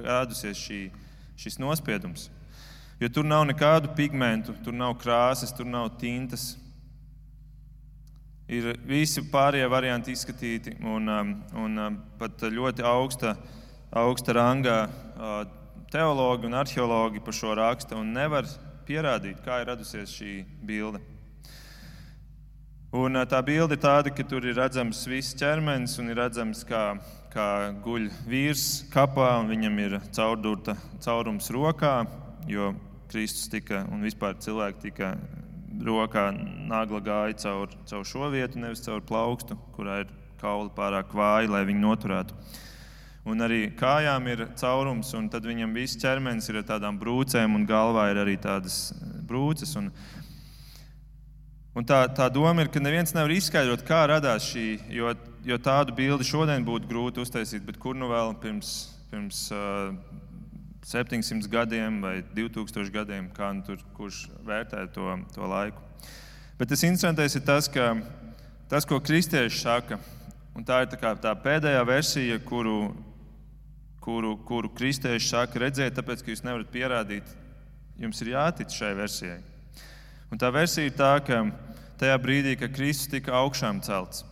radusies 0.02 0.58
šī, 0.58 0.80
šis 1.38 1.60
nospiedums. 1.62 2.32
Jo 2.98 3.12
tur 3.14 3.28
nav 3.30 3.46
nekādu 3.46 3.92
pigmentu, 3.94 4.56
tur 4.66 4.74
nav 4.74 4.96
krāsas, 4.98 5.54
tur 5.54 5.70
nav 5.70 5.92
tintas. 6.02 6.56
Ir 8.50 8.72
visi 8.90 9.22
pārējie 9.30 9.68
varianti 9.70 10.16
izskatīti, 10.18 10.80
un, 10.82 11.06
um, 11.14 11.36
un 11.62 11.84
um, 11.84 12.02
pat 12.18 12.42
ļoti 12.50 12.86
augsta, 12.90 13.36
augsta 14.02 14.34
rangā 14.34 14.80
uh, 14.88 15.57
teologi 15.92 16.46
un 16.46 16.54
arheologi 16.54 17.22
par 17.24 17.36
šo 17.36 17.54
raksta 17.56 17.96
un 17.96 18.12
nevar 18.16 18.48
pierādīt, 18.88 19.40
kā 19.44 19.62
ir 19.62 19.70
radusies 19.72 20.12
šī 20.12 20.34
bilde. 20.64 21.00
Un 22.96 23.20
tā 23.28 23.40
bilde 23.44 23.76
ir 23.76 23.82
tāda, 23.84 24.12
ka 24.16 24.24
tur 24.24 24.46
ir 24.48 24.56
redzams 24.56 25.02
viss 25.12 25.36
ķermenis 25.38 25.98
un 26.00 26.12
ir 26.12 26.20
redzams, 26.22 26.64
kā, 26.68 26.84
kā 27.34 27.48
guļ 27.84 28.08
vīrs 28.28 28.86
kapā 28.94 29.34
un 29.42 29.52
viņam 29.52 29.82
ir 29.84 29.98
caurdurta 30.16 30.78
caurums 31.04 31.52
rokā, 31.52 31.98
jo 32.48 32.72
Kristus 33.12 33.52
tika 33.52 33.84
un 33.92 34.04
vispār 34.08 34.40
cilvēki 34.44 34.88
tika 34.88 35.12
rokā 35.84 36.30
nagla 36.68 37.04
gāja 37.04 37.36
caur, 37.44 37.76
caur 37.88 38.08
šo 38.08 38.32
vietu, 38.34 38.60
nevis 38.64 38.84
caur 38.88 39.04
plaukstu, 39.04 39.60
kurā 39.76 40.02
ir 40.04 40.16
kauli 40.42 40.72
pārāk 40.76 41.12
vāji, 41.16 41.52
lai 41.52 41.64
viņi 41.68 41.84
noturētu. 41.84 42.40
Un 43.28 43.44
arī 43.44 43.62
kājām 43.78 44.28
ir 44.32 44.46
caurums, 44.60 45.12
un 45.18 45.28
tad 45.32 45.46
viņam 45.48 45.76
viss 45.76 46.00
ķermenis 46.00 46.48
ir 46.50 46.62
ar 46.62 46.68
tādām 46.72 47.00
brūcēm, 47.02 47.56
un 47.58 47.66
galvā 47.68 48.08
ir 48.12 48.22
arī 48.24 48.38
tādas 48.42 48.92
brūces. 49.28 49.76
Un, 49.80 49.90
un 51.76 51.88
tā, 51.88 52.06
tā 52.16 52.30
doma 52.34 52.64
ir, 52.64 52.72
ka 52.74 52.84
neviens 52.84 53.14
nevar 53.16 53.34
izskaidrot, 53.36 53.84
kā 53.88 54.06
radās 54.10 54.48
šī, 54.52 54.68
jo, 54.96 55.12
jo 55.48 55.58
tādu 55.64 55.96
bildi 55.98 56.28
šodien 56.28 56.66
būtu 56.68 56.90
grūti 56.90 57.24
uztaisīt, 57.24 57.66
bet 57.68 57.80
kur 57.82 57.98
nu 58.00 58.10
vēl 58.12 58.36
pirms, 58.44 58.78
pirms 59.12 59.44
uh, 59.56 59.92
700 60.88 61.50
gadiem 61.52 62.00
vai 62.00 62.22
2000 62.32 62.94
gadiem, 62.96 63.28
kā 63.36 63.52
nu 63.52 63.66
tur 63.68 63.82
kurš 63.98 64.22
vērtē 64.48 64.86
to, 64.96 65.18
to 65.36 65.50
laiku. 65.52 65.84
Bet 66.58 66.72
tas 66.72 66.84
interesantais 66.88 67.36
ir 67.36 67.44
tas, 67.44 67.68
ka 67.68 67.90
tas, 68.72 68.88
ko 68.88 69.02
kristieši 69.04 69.60
saka, 69.60 70.00
un 70.56 70.64
tā 70.64 70.86
ir 70.86 70.94
tā, 70.94 71.12
tā 71.22 71.34
pēdējā 71.44 71.84
versija, 71.86 72.40
kuru, 72.40 72.94
kuru, 74.08 74.38
kuru 74.48 74.70
kristieši 74.72 75.28
saka, 75.28 75.60
redziet, 75.60 75.98
tāpēc, 75.98 76.22
ka 76.24 76.32
jūs 76.32 76.46
nevarat 76.46 76.70
pierādīt, 76.72 77.32
jums 78.00 78.22
ir 78.24 78.32
jātic 78.38 78.72
šai 78.72 78.94
versijai. 78.96 79.42
Un 80.32 80.40
tā 80.40 80.48
versija 80.56 80.88
ir 80.88 80.96
tā, 80.96 81.18
ka 81.28 81.42
tajā 82.00 82.16
brīdī, 82.24 82.54
kad 82.56 82.72
Kristus 82.72 83.12
tika 83.12 83.36
augšām 83.42 83.82
celts, 83.84 84.24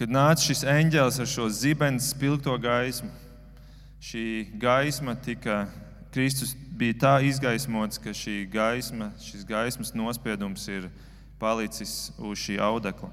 kad 0.00 0.08
nāca 0.08 0.46
šis 0.46 0.64
eņģēlis 0.64 1.20
ar 1.20 1.28
šo 1.28 1.50
zibens 1.52 2.08
spilgto 2.14 2.54
gaismu, 2.62 3.10
šī 4.00 4.24
gaisma 4.62 5.12
tika, 5.28 5.66
Kristus 6.14 6.54
bija 6.80 6.96
tā 7.04 7.12
izgaismots, 7.28 8.00
ka 8.00 8.16
šī 8.16 8.46
gaisma, 8.48 9.10
šis 9.20 9.44
gaismas 9.44 9.92
nospiedums 9.92 10.64
ir 10.72 10.88
palicis 11.40 12.14
uz 12.16 12.40
šī 12.46 12.56
audekla. 12.64 13.12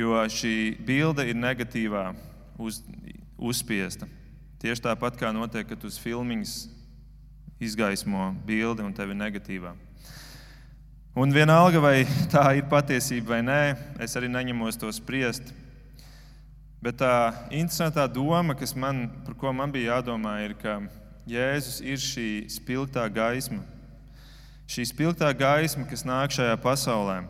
Jo 0.00 0.16
šī 0.32 0.56
bilde 0.80 1.28
ir 1.28 1.36
negatīvā 1.36 2.08
uz, 2.56 2.80
uzspiesta. 3.36 4.08
Tieši 4.62 4.84
tāpat 4.84 5.16
kā 5.18 5.32
notiek, 5.34 5.66
kad 5.66 5.82
uz 5.82 5.96
filmiņas 5.98 6.52
izgaismo 7.58 8.28
bildi 8.46 8.84
un 8.86 8.92
tev 8.94 9.10
ir 9.10 9.18
negatīvā. 9.18 9.72
Un 11.18 11.34
vienalga, 11.34 11.80
vai 11.82 12.04
tā 12.30 12.44
ir 12.60 12.68
patiesība 12.70 13.34
vai 13.34 13.40
nē, 13.42 13.58
es 14.06 14.14
arī 14.14 14.30
neņemos 14.30 14.78
to 14.78 14.92
spriest. 14.94 15.50
Bet 16.78 17.00
tā 17.02 17.10
interesantā 17.50 18.06
doma, 18.06 18.54
man, 18.78 19.02
par 19.26 19.34
ko 19.34 19.50
man 19.50 19.74
bija 19.74 19.96
jādomā, 19.96 20.38
ir, 20.46 20.54
ka 20.54 20.78
Jēzus 21.26 21.82
ir 21.82 21.98
šī 21.98 22.30
spilgtā 22.60 23.10
gaisma. 23.10 23.66
Šī 24.70 24.86
spilgtā 24.94 25.34
gaisma, 25.34 25.90
kas 25.90 26.06
nāk 26.06 26.38
šajā 26.38 26.54
pasaulē. 26.62 27.24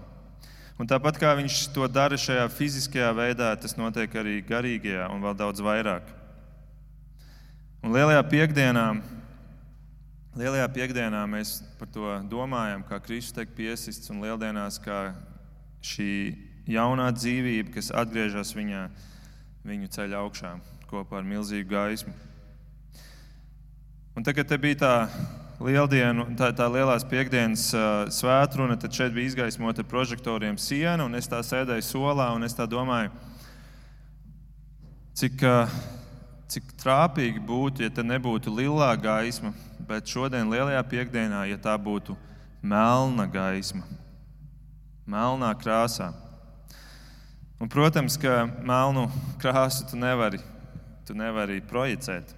Un 0.77 0.85
tāpat 0.85 1.17
kā 1.17 1.33
viņš 1.41 1.69
to 1.73 1.89
dara 1.89 2.21
šajā 2.21 2.45
fiziskajā 2.53 3.09
veidā, 3.17 3.57
tas 3.57 3.81
notiek 3.81 4.21
arī 4.21 4.43
garīgajā 4.45 5.09
un 5.09 5.25
vēl 5.25 5.41
daudz 5.41 5.65
vairāk. 5.65 6.21
Un 7.83 7.91
lielajā 7.91 8.21
piekdienā, 8.31 8.83
lielajā 10.39 10.69
piekdienā 10.71 11.25
mēs 11.27 11.57
par 11.81 11.89
to 11.91 12.11
domājam, 12.31 12.85
kā 12.87 13.01
Kristus 13.03 13.35
tiek 13.35 13.49
piesists 13.57 14.13
un 14.15 14.21
lieldienās, 14.23 14.77
kā 14.79 15.17
šī 15.83 16.13
jaunā 16.71 17.09
dzīvība, 17.17 17.73
kas 17.75 17.89
atgriežas 17.91 18.53
viņā, 18.55 18.85
viņu 19.67 19.91
ceļ 19.97 20.15
augšā 20.21 20.53
kopā 20.93 21.19
ar 21.19 21.27
milzīgu 21.27 21.73
gaismu. 21.73 22.15
Un 24.15 24.23
tagad 24.29 24.55
bija 24.63 24.79
tā 24.79 24.93
lieldienu, 25.59 26.29
tā, 26.39 26.53
tā 26.55 26.69
lielās 26.71 27.03
piekdienas 27.11 27.65
uh, 27.75 27.89
svētkruna, 28.15 28.77
tad 28.79 28.95
šeit 28.95 29.11
bija 29.17 29.33
izgaismota 29.33 29.83
prožektoriem 29.83 30.55
siena, 30.55 31.03
un 31.03 31.19
es 31.19 31.27
tā 31.27 31.43
sēdēju 31.43 31.89
solā, 31.89 32.29
un 32.37 32.47
es 32.47 32.55
tā 32.55 32.69
domāju, 32.71 33.11
cik, 35.19 35.43
uh, 35.43 35.83
cik 36.53 36.75
trāpīgi 36.83 37.41
būtu, 37.49 37.87
ja 37.87 37.93
te 37.93 38.05
nebūtu 38.05 38.53
lilā 38.53 38.91
gaisma, 39.01 39.55
bet 39.89 40.11
šodien 40.11 40.51
lielajā 40.53 40.83
piekdienā, 40.91 41.47
ja 41.49 41.57
tā 41.61 41.75
būtu 41.81 42.17
melna 42.61 43.25
gaisma, 43.31 43.87
melnā 45.09 45.53
krāsā. 45.59 46.11
Un, 47.63 47.71
protams, 47.71 48.19
ka 48.19 48.43
melnu 48.67 49.07
krāsu 49.41 49.87
tu 49.89 49.97
nevari, 49.97 50.41
tu 51.07 51.15
nevari 51.17 51.61
projicēt. 51.63 52.35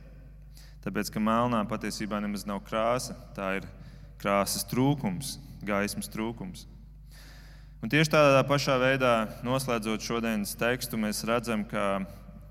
Tāpēc, 0.84 1.10
ka 1.10 1.22
melnā 1.22 1.62
patiesībā 1.66 2.20
nemaz 2.20 2.44
nav 2.46 2.60
krāsa, 2.66 3.16
tā 3.34 3.54
ir 3.58 3.68
krāsas 4.20 4.66
trūkums, 4.68 5.38
gaismas 5.64 6.12
trūkums. 6.12 6.66
Un 7.80 7.90
tieši 7.92 8.12
tādā 8.12 8.44
pašā 8.48 8.76
veidā, 8.80 9.14
noslēdzot 9.44 10.04
šodienas 10.04 10.54
tekstu, 10.60 11.00
mēs 11.00 11.24
redzam, 11.28 11.64
ka 11.68 12.04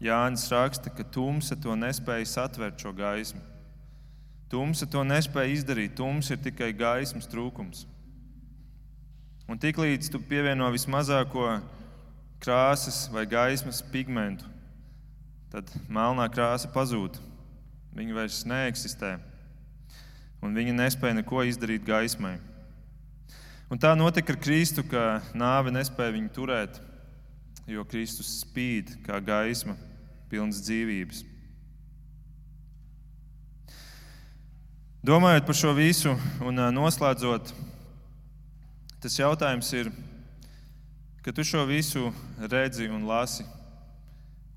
Jānis 0.03 0.49
raksta, 0.51 0.91
ka 0.91 1.05
tumsa 1.07 1.55
to 1.55 1.75
nespēja 1.79 2.27
satvert 2.27 2.81
šo 2.81 2.91
gaismu. 2.95 3.39
Tumsa 4.51 4.85
to 4.85 5.01
nespēja 5.07 5.55
izdarīt. 5.55 5.95
Tums 5.95 6.27
ir 6.33 6.41
tikai 6.43 6.73
gaismas 6.75 7.29
trūkums. 7.31 7.85
Un 9.47 9.59
tiklīdz 9.59 10.11
tu 10.11 10.19
pievieno 10.19 10.67
vismazāko 10.71 11.47
krāsas 12.43 13.05
vai 13.11 13.23
gaismas 13.29 13.79
pigmentu, 13.93 14.47
tad 15.51 15.71
melnā 15.87 16.27
krāsa 16.31 16.67
pazūd. 16.71 17.19
Viņa 17.93 18.15
vairs 18.17 18.41
neeksistē, 18.49 19.13
un 20.43 20.55
viņa 20.57 20.75
nespēja 20.75 21.19
neko 21.19 21.43
izdarīt 21.47 21.85
gaismai. 21.87 22.35
Un 23.71 23.79
tā 23.79 23.93
notika 23.95 24.33
ar 24.33 24.39
Kristu, 24.41 24.83
ka 24.83 25.21
nāve 25.37 25.71
nespēja 25.73 26.15
viņu 26.17 26.33
turēt, 26.35 26.79
jo 27.69 27.85
Kristus 27.87 28.31
spīd 28.41 28.97
kā 29.05 29.21
gaisma, 29.23 29.77
pilns 30.33 30.63
dzīvības. 30.65 31.21
Domājot 35.05 35.45
par 35.45 35.59
šo 35.59 35.75
visu 35.77 36.15
un 36.41 36.65
noslēdzot, 36.73 37.53
tas 39.03 39.19
jautājums 39.19 39.69
ir, 39.77 39.91
Kad 41.23 41.35
tu 41.35 41.43
šo 41.43 41.61
visu 41.65 42.11
redzi 42.51 42.89
un 42.91 43.05
lasi, 43.07 43.45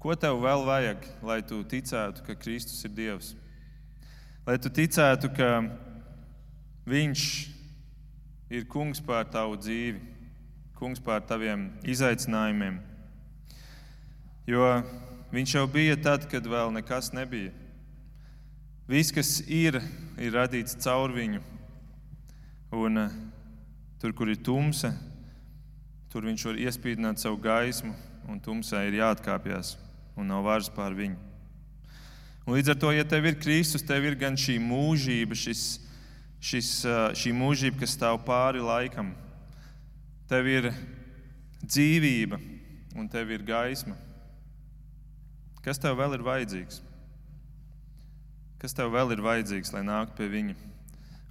ko 0.02 0.16
tev 0.18 0.40
vēl 0.42 0.64
vajag, 0.66 1.04
lai 1.22 1.36
tu 1.46 1.60
ticētu, 1.62 2.24
ka 2.26 2.34
Kristus 2.34 2.82
ir 2.82 2.90
Dievs? 2.90 3.28
Lai 4.42 4.56
tu 4.58 4.72
ticētu, 4.74 5.30
ka 5.36 5.50
Viņš 6.86 7.22
ir 8.54 8.66
kungs 8.70 8.98
pār 9.02 9.24
tavu 9.30 9.56
dzīvi, 9.58 9.98
kungs 10.78 11.00
pār 11.02 11.22
taviem 11.26 11.64
izaicinājumiem. 11.82 12.76
Jo 14.46 14.68
viņš 15.32 15.56
jau 15.58 15.66
bija 15.70 15.96
tad, 15.98 16.28
kad 16.30 16.46
vēl 16.46 16.72
nekas 16.74 17.12
nebija. 17.16 17.52
Viss, 18.86 19.14
kas 19.14 19.40
ir, 19.50 19.80
ir 20.18 20.36
radīts 20.36 20.78
caur 20.84 21.14
viņu. 21.14 21.42
Un 22.76 23.02
uh, 23.02 23.18
tur, 24.02 24.12
kur 24.14 24.30
ir 24.30 24.38
tumsa, 24.42 24.92
Tur 26.16 26.24
viņš 26.24 26.44
var 26.48 26.56
iespīdināt 26.64 27.20
savu 27.20 27.36
gaismu, 27.44 27.90
un 28.24 28.38
tumsai 28.40 28.86
ir 28.88 28.94
jāatkāpjas, 29.02 29.74
un 30.16 30.30
nav 30.30 30.46
varas 30.46 30.70
pār 30.72 30.94
viņu. 30.96 31.18
Un 32.46 32.54
līdz 32.54 32.72
ar 32.72 32.78
to, 32.80 32.92
ja 32.94 33.04
tev 33.04 33.26
ir 33.28 33.36
Kristus, 33.36 33.84
tev 33.84 34.06
ir 34.08 34.16
gan 34.16 34.38
šī 34.38 34.54
mūžība, 34.62 35.36
šis, 35.36 35.64
šis, 36.40 36.70
šī 37.20 37.34
mūžība, 37.36 37.82
kas 37.82 37.98
stāv 37.98 38.22
pāri 38.24 38.64
laikam. 38.64 39.10
Tev 40.30 40.48
ir 40.48 40.70
dzīvība, 41.60 42.38
un 42.96 43.12
tev 43.12 43.36
ir 43.36 43.44
gaisma. 43.44 43.98
Kas 45.66 45.82
tev 45.82 45.98
vēl 45.98 46.14
ir 46.14 46.22
vajadzīgs? 46.22 46.80
Kas 48.62 48.72
tev 48.76 48.94
vēl 48.94 49.12
ir 49.16 49.26
vajadzīgs, 49.26 49.74
lai 49.74 49.82
nāktu 49.84 50.22
pie 50.22 50.30
viņa? 50.30 50.56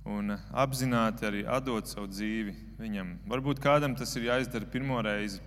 un 0.05 0.35
apzināti 0.53 1.25
arī 1.25 1.41
atdot 1.49 1.89
savu 1.89 2.07
dzīvi 2.11 2.53
viņam. 2.77 3.15
Varbūt 3.29 3.59
kādam 3.61 3.95
tas 3.97 4.13
ir 4.15 4.29
jāizdara 4.29 4.67
pirmo 4.69 4.99
reizi, 5.01 5.41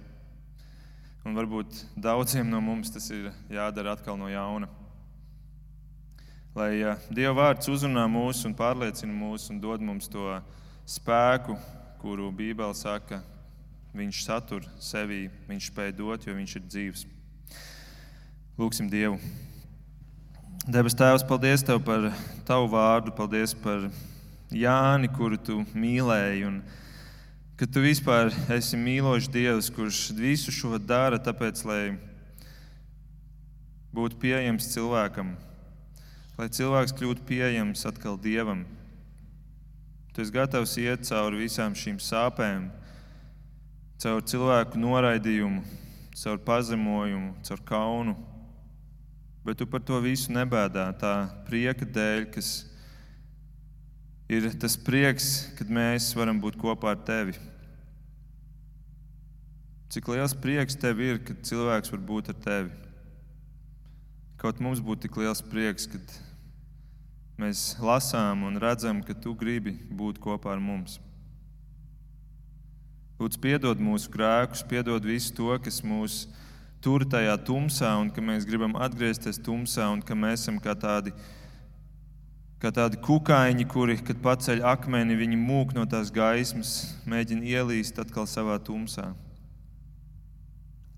un 1.23 1.39
varbūt 1.39 1.85
daudziem 1.95 2.51
no 2.51 2.61
mums 2.65 2.91
tas 2.91 3.07
ir 3.15 3.31
jādara 3.55 3.95
atkal 3.95 4.19
no 4.19 4.31
jauna. 4.31 4.69
Lai 6.59 6.73
Dieva 7.15 7.37
vārds 7.39 7.71
uzrunā 7.71 8.09
mūs 8.11 8.43
un 8.49 8.57
pārliecina 8.59 9.15
mūs 9.15 9.47
un 9.53 9.61
dod 9.63 9.85
mums 9.85 10.11
to 10.11 10.41
spēku, 10.89 11.55
kuru 12.03 12.33
Bībele 12.35 12.75
saka, 12.75 13.21
viņš 13.95 14.25
satur 14.25 14.67
sevī, 14.83 15.29
viņš 15.47 15.71
spēj 15.71 15.95
dot, 16.01 16.27
jo 16.27 16.35
viņš 16.35 16.57
ir 16.59 16.67
dzīves. 16.67 17.07
Lūksim 18.59 18.89
Dievu! 18.91 19.21
Debes 20.67 20.97
Tēvs, 20.99 21.23
paldies 21.23 21.63
Tev 21.63 21.79
par 21.87 22.09
Tavu 22.43 22.67
vārdu, 22.73 23.13
paldies 23.15 23.53
par 23.55 23.85
Jāni, 24.51 25.07
kuru 25.15 25.37
tu 25.39 25.61
mīlēji. 25.79 26.41
Un, 26.49 26.57
ka 27.55 27.69
tu 27.71 27.85
vispār 27.85 28.33
esi 28.57 28.75
mīlošs 28.75 29.29
Dievs, 29.31 29.69
kurš 29.71 30.01
visu 30.19 30.51
šo 30.51 30.75
dara, 30.83 31.21
tāpēc, 31.23 31.63
lai 31.71 31.85
būtu 33.95 34.19
pieejams 34.25 34.73
cilvēkam, 34.73 35.37
lai 36.41 36.51
cilvēks 36.59 36.97
kļūtu 36.99 37.23
pieejams 37.31 37.87
atkal 37.87 38.19
Dievam. 38.19 38.65
Tu 40.11 40.25
esi 40.25 40.35
gatavs 40.35 40.75
iet 40.83 41.07
cauri 41.07 41.45
visām 41.45 41.79
šīm 41.79 42.03
sāpēm, 42.03 42.67
caur 44.03 44.27
cilvēku 44.27 44.83
noraidījumu, 44.83 45.63
caur 46.19 46.43
pazemojumu, 46.51 47.37
caur 47.47 47.65
kaunu. 47.71 48.17
Bet 49.49 49.57
tu 49.57 49.65
par 49.65 49.81
to 49.81 49.97
visu 50.05 50.29
nebēdā 50.29 50.91
tā 51.01 51.11
prieka 51.47 51.87
dēļ, 51.89 52.27
kas 52.35 52.49
ir 54.29 54.45
tas 54.61 54.75
prieks, 54.77 55.29
kad 55.57 55.71
mēs 55.73 56.11
varam 56.13 56.37
būt 56.37 56.59
kopā 56.61 56.91
ar 56.93 56.99
tevi. 57.01 57.33
Cik 59.89 60.11
liels 60.13 60.35
prieks 60.37 60.77
tev 60.77 61.01
ir, 61.01 61.23
kad 61.25 61.41
cilvēks 61.49 61.95
var 61.95 62.03
būt 62.11 62.29
ar 62.29 62.37
tevi. 62.45 62.75
Kaut 64.37 64.61
mums 64.61 64.83
būtu 64.85 65.07
tik 65.07 65.17
liels 65.17 65.41
prieks, 65.41 65.89
kad 65.89 66.13
mēs 67.41 67.71
lasām 67.81 68.45
un 68.51 68.61
redzam, 68.61 69.01
ka 69.01 69.17
tu 69.17 69.33
gribi 69.33 69.79
būt 69.89 70.21
kopā 70.21 70.53
ar 70.59 70.61
mums. 70.61 70.99
Lūdzu, 73.17 73.41
piedod 73.41 73.81
mūsu 73.81 74.13
grēkus, 74.13 74.61
piedod 74.69 75.09
visu 75.09 75.33
to, 75.41 75.49
kas 75.65 75.81
mūs 75.81 76.27
tur 76.85 77.05
tajā 77.09 77.35
tumsā, 77.47 77.91
un 78.01 78.11
ka 78.15 78.23
mēs 78.25 78.47
gribam 78.49 78.77
atgriezties 78.79 79.41
tumsā, 79.43 79.89
un 79.93 80.03
ka 80.05 80.15
mēs 80.15 80.45
esam 80.45 80.59
kā 80.63 80.75
tādi, 80.79 81.13
kā 82.63 82.71
tādi 82.75 83.01
kukaiņi, 83.03 83.67
kuri, 83.71 83.99
kad 84.03 84.21
paceļ 84.23 84.63
akmeni, 84.73 85.19
viņi 85.19 85.39
mūk 85.41 85.75
no 85.77 85.87
tās 85.91 86.13
gaismas, 86.15 86.75
mēģina 87.09 87.51
ielīst 87.55 87.99
atkal 88.03 88.29
savā 88.31 88.59
tumsā. 88.63 89.11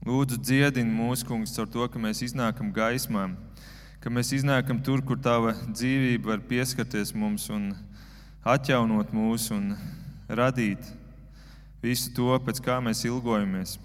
Lūdzu, 0.06 0.38
dziedini 0.40 0.88
mūsu 0.96 1.26
kungs 1.28 1.52
caur 1.56 1.68
to, 1.68 1.84
ka 1.92 2.00
mēs 2.00 2.22
iznākam 2.24 2.70
gaismā, 2.72 3.26
ka 4.00 4.08
mēs 4.08 4.32
iznākam 4.32 4.80
tur, 4.80 5.02
kur 5.04 5.20
tava 5.20 5.52
dzīvība 5.68 6.32
var 6.32 6.46
pieskarties 6.48 7.12
mums 7.12 7.50
un 7.52 7.74
atjaunot 8.40 9.12
mūs 9.12 9.50
un 9.52 9.74
radīt 10.28 10.88
visu 11.82 12.12
to, 12.16 12.32
pēc 12.46 12.62
kā 12.64 12.78
mēs 12.84 13.04
ilgojamies, 13.08 13.76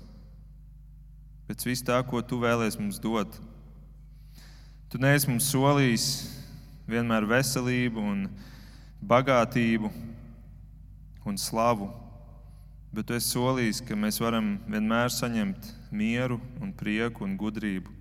pēc 1.48 1.66
vis 1.68 1.84
tā, 1.86 2.00
ko 2.08 2.22
tu 2.22 2.40
vēlēsi 2.42 2.82
mums 2.82 3.00
dot. 3.02 3.38
Tu 4.90 5.02
neesi 5.02 5.30
mums 5.30 5.48
solījis 5.52 6.08
vienmēr 6.90 7.26
veselību, 7.30 8.02
un 8.02 8.28
bagātību 9.06 9.92
un 11.26 11.38
slavu, 11.42 11.90
bet 12.94 13.10
tu 13.10 13.18
esi 13.18 13.34
solījis, 13.34 13.82
ka 13.86 13.98
mēs 13.98 14.22
varam 14.22 14.56
vienmēr 14.70 15.12
saņemt 15.12 15.68
mieru, 15.92 16.40
un 16.62 16.72
prieku 16.74 17.26
un 17.26 17.36
gudrību. 17.38 17.92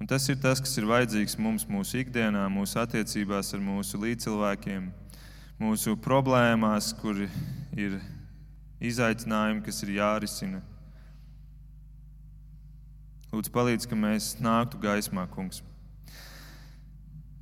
Un 0.00 0.08
tas 0.08 0.24
ir 0.32 0.38
tas, 0.40 0.60
kas 0.62 0.72
ir 0.80 0.86
vajadzīgs 0.88 1.36
mums 1.36 1.66
mūsu 1.68 1.98
ikdienā, 2.00 2.46
mūsu 2.52 2.78
attiecībās 2.80 3.52
ar 3.52 3.60
mūsu 3.60 4.00
līdzcilvēkiem, 4.00 4.86
mūsu 5.60 5.96
problēmās, 6.00 6.94
kur 7.00 7.26
ir 7.76 7.98
izaicinājumi, 8.80 9.64
kas 9.66 9.82
ir 9.84 9.98
jārisina. 9.98 10.62
Lūdzu, 13.30 13.50
palīdzi, 13.54 13.86
ka 13.86 13.94
mēs 13.94 14.32
nāktu 14.42 14.80
gaismā, 14.82 15.22
kungs. 15.30 15.60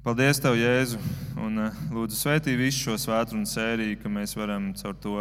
Paldies, 0.05 0.37
Tev, 0.37 0.59
Jēzu, 0.61 0.99
un 1.41 1.63
eh, 1.65 1.79
lūdzu, 1.89 2.19
svētī 2.19 2.53
visu 2.61 2.83
šo 2.83 2.97
svētdienu 3.01 3.49
sēriju, 3.49 3.97
ka 4.03 4.13
mēs 4.13 4.37
varam 4.37 4.67
caur 4.77 4.99
to 5.01 5.15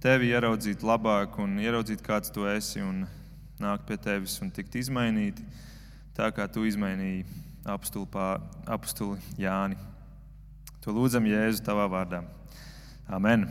Tevi 0.00 0.32
ieraudzīt 0.32 0.80
labāk 0.80 1.36
un 1.44 1.60
ieraudzīt, 1.60 2.00
kāds 2.00 2.32
Tu 2.32 2.48
esi, 2.54 2.80
un 2.80 3.04
nākt 3.60 3.84
pie 3.90 4.00
Tevis 4.00 4.38
un 4.40 4.48
tikt 4.50 4.80
izmainīti, 4.80 5.44
tā 6.16 6.30
kā 6.32 6.48
Tu 6.48 6.64
izmainīji 6.72 7.28
apstuli 7.68 9.20
Jāni. 9.44 9.76
To 10.80 10.96
lūdzam 10.96 11.28
Jēzu 11.28 11.68
Tavā 11.68 11.84
vārdā. 11.92 12.24
Amen! 13.12 13.44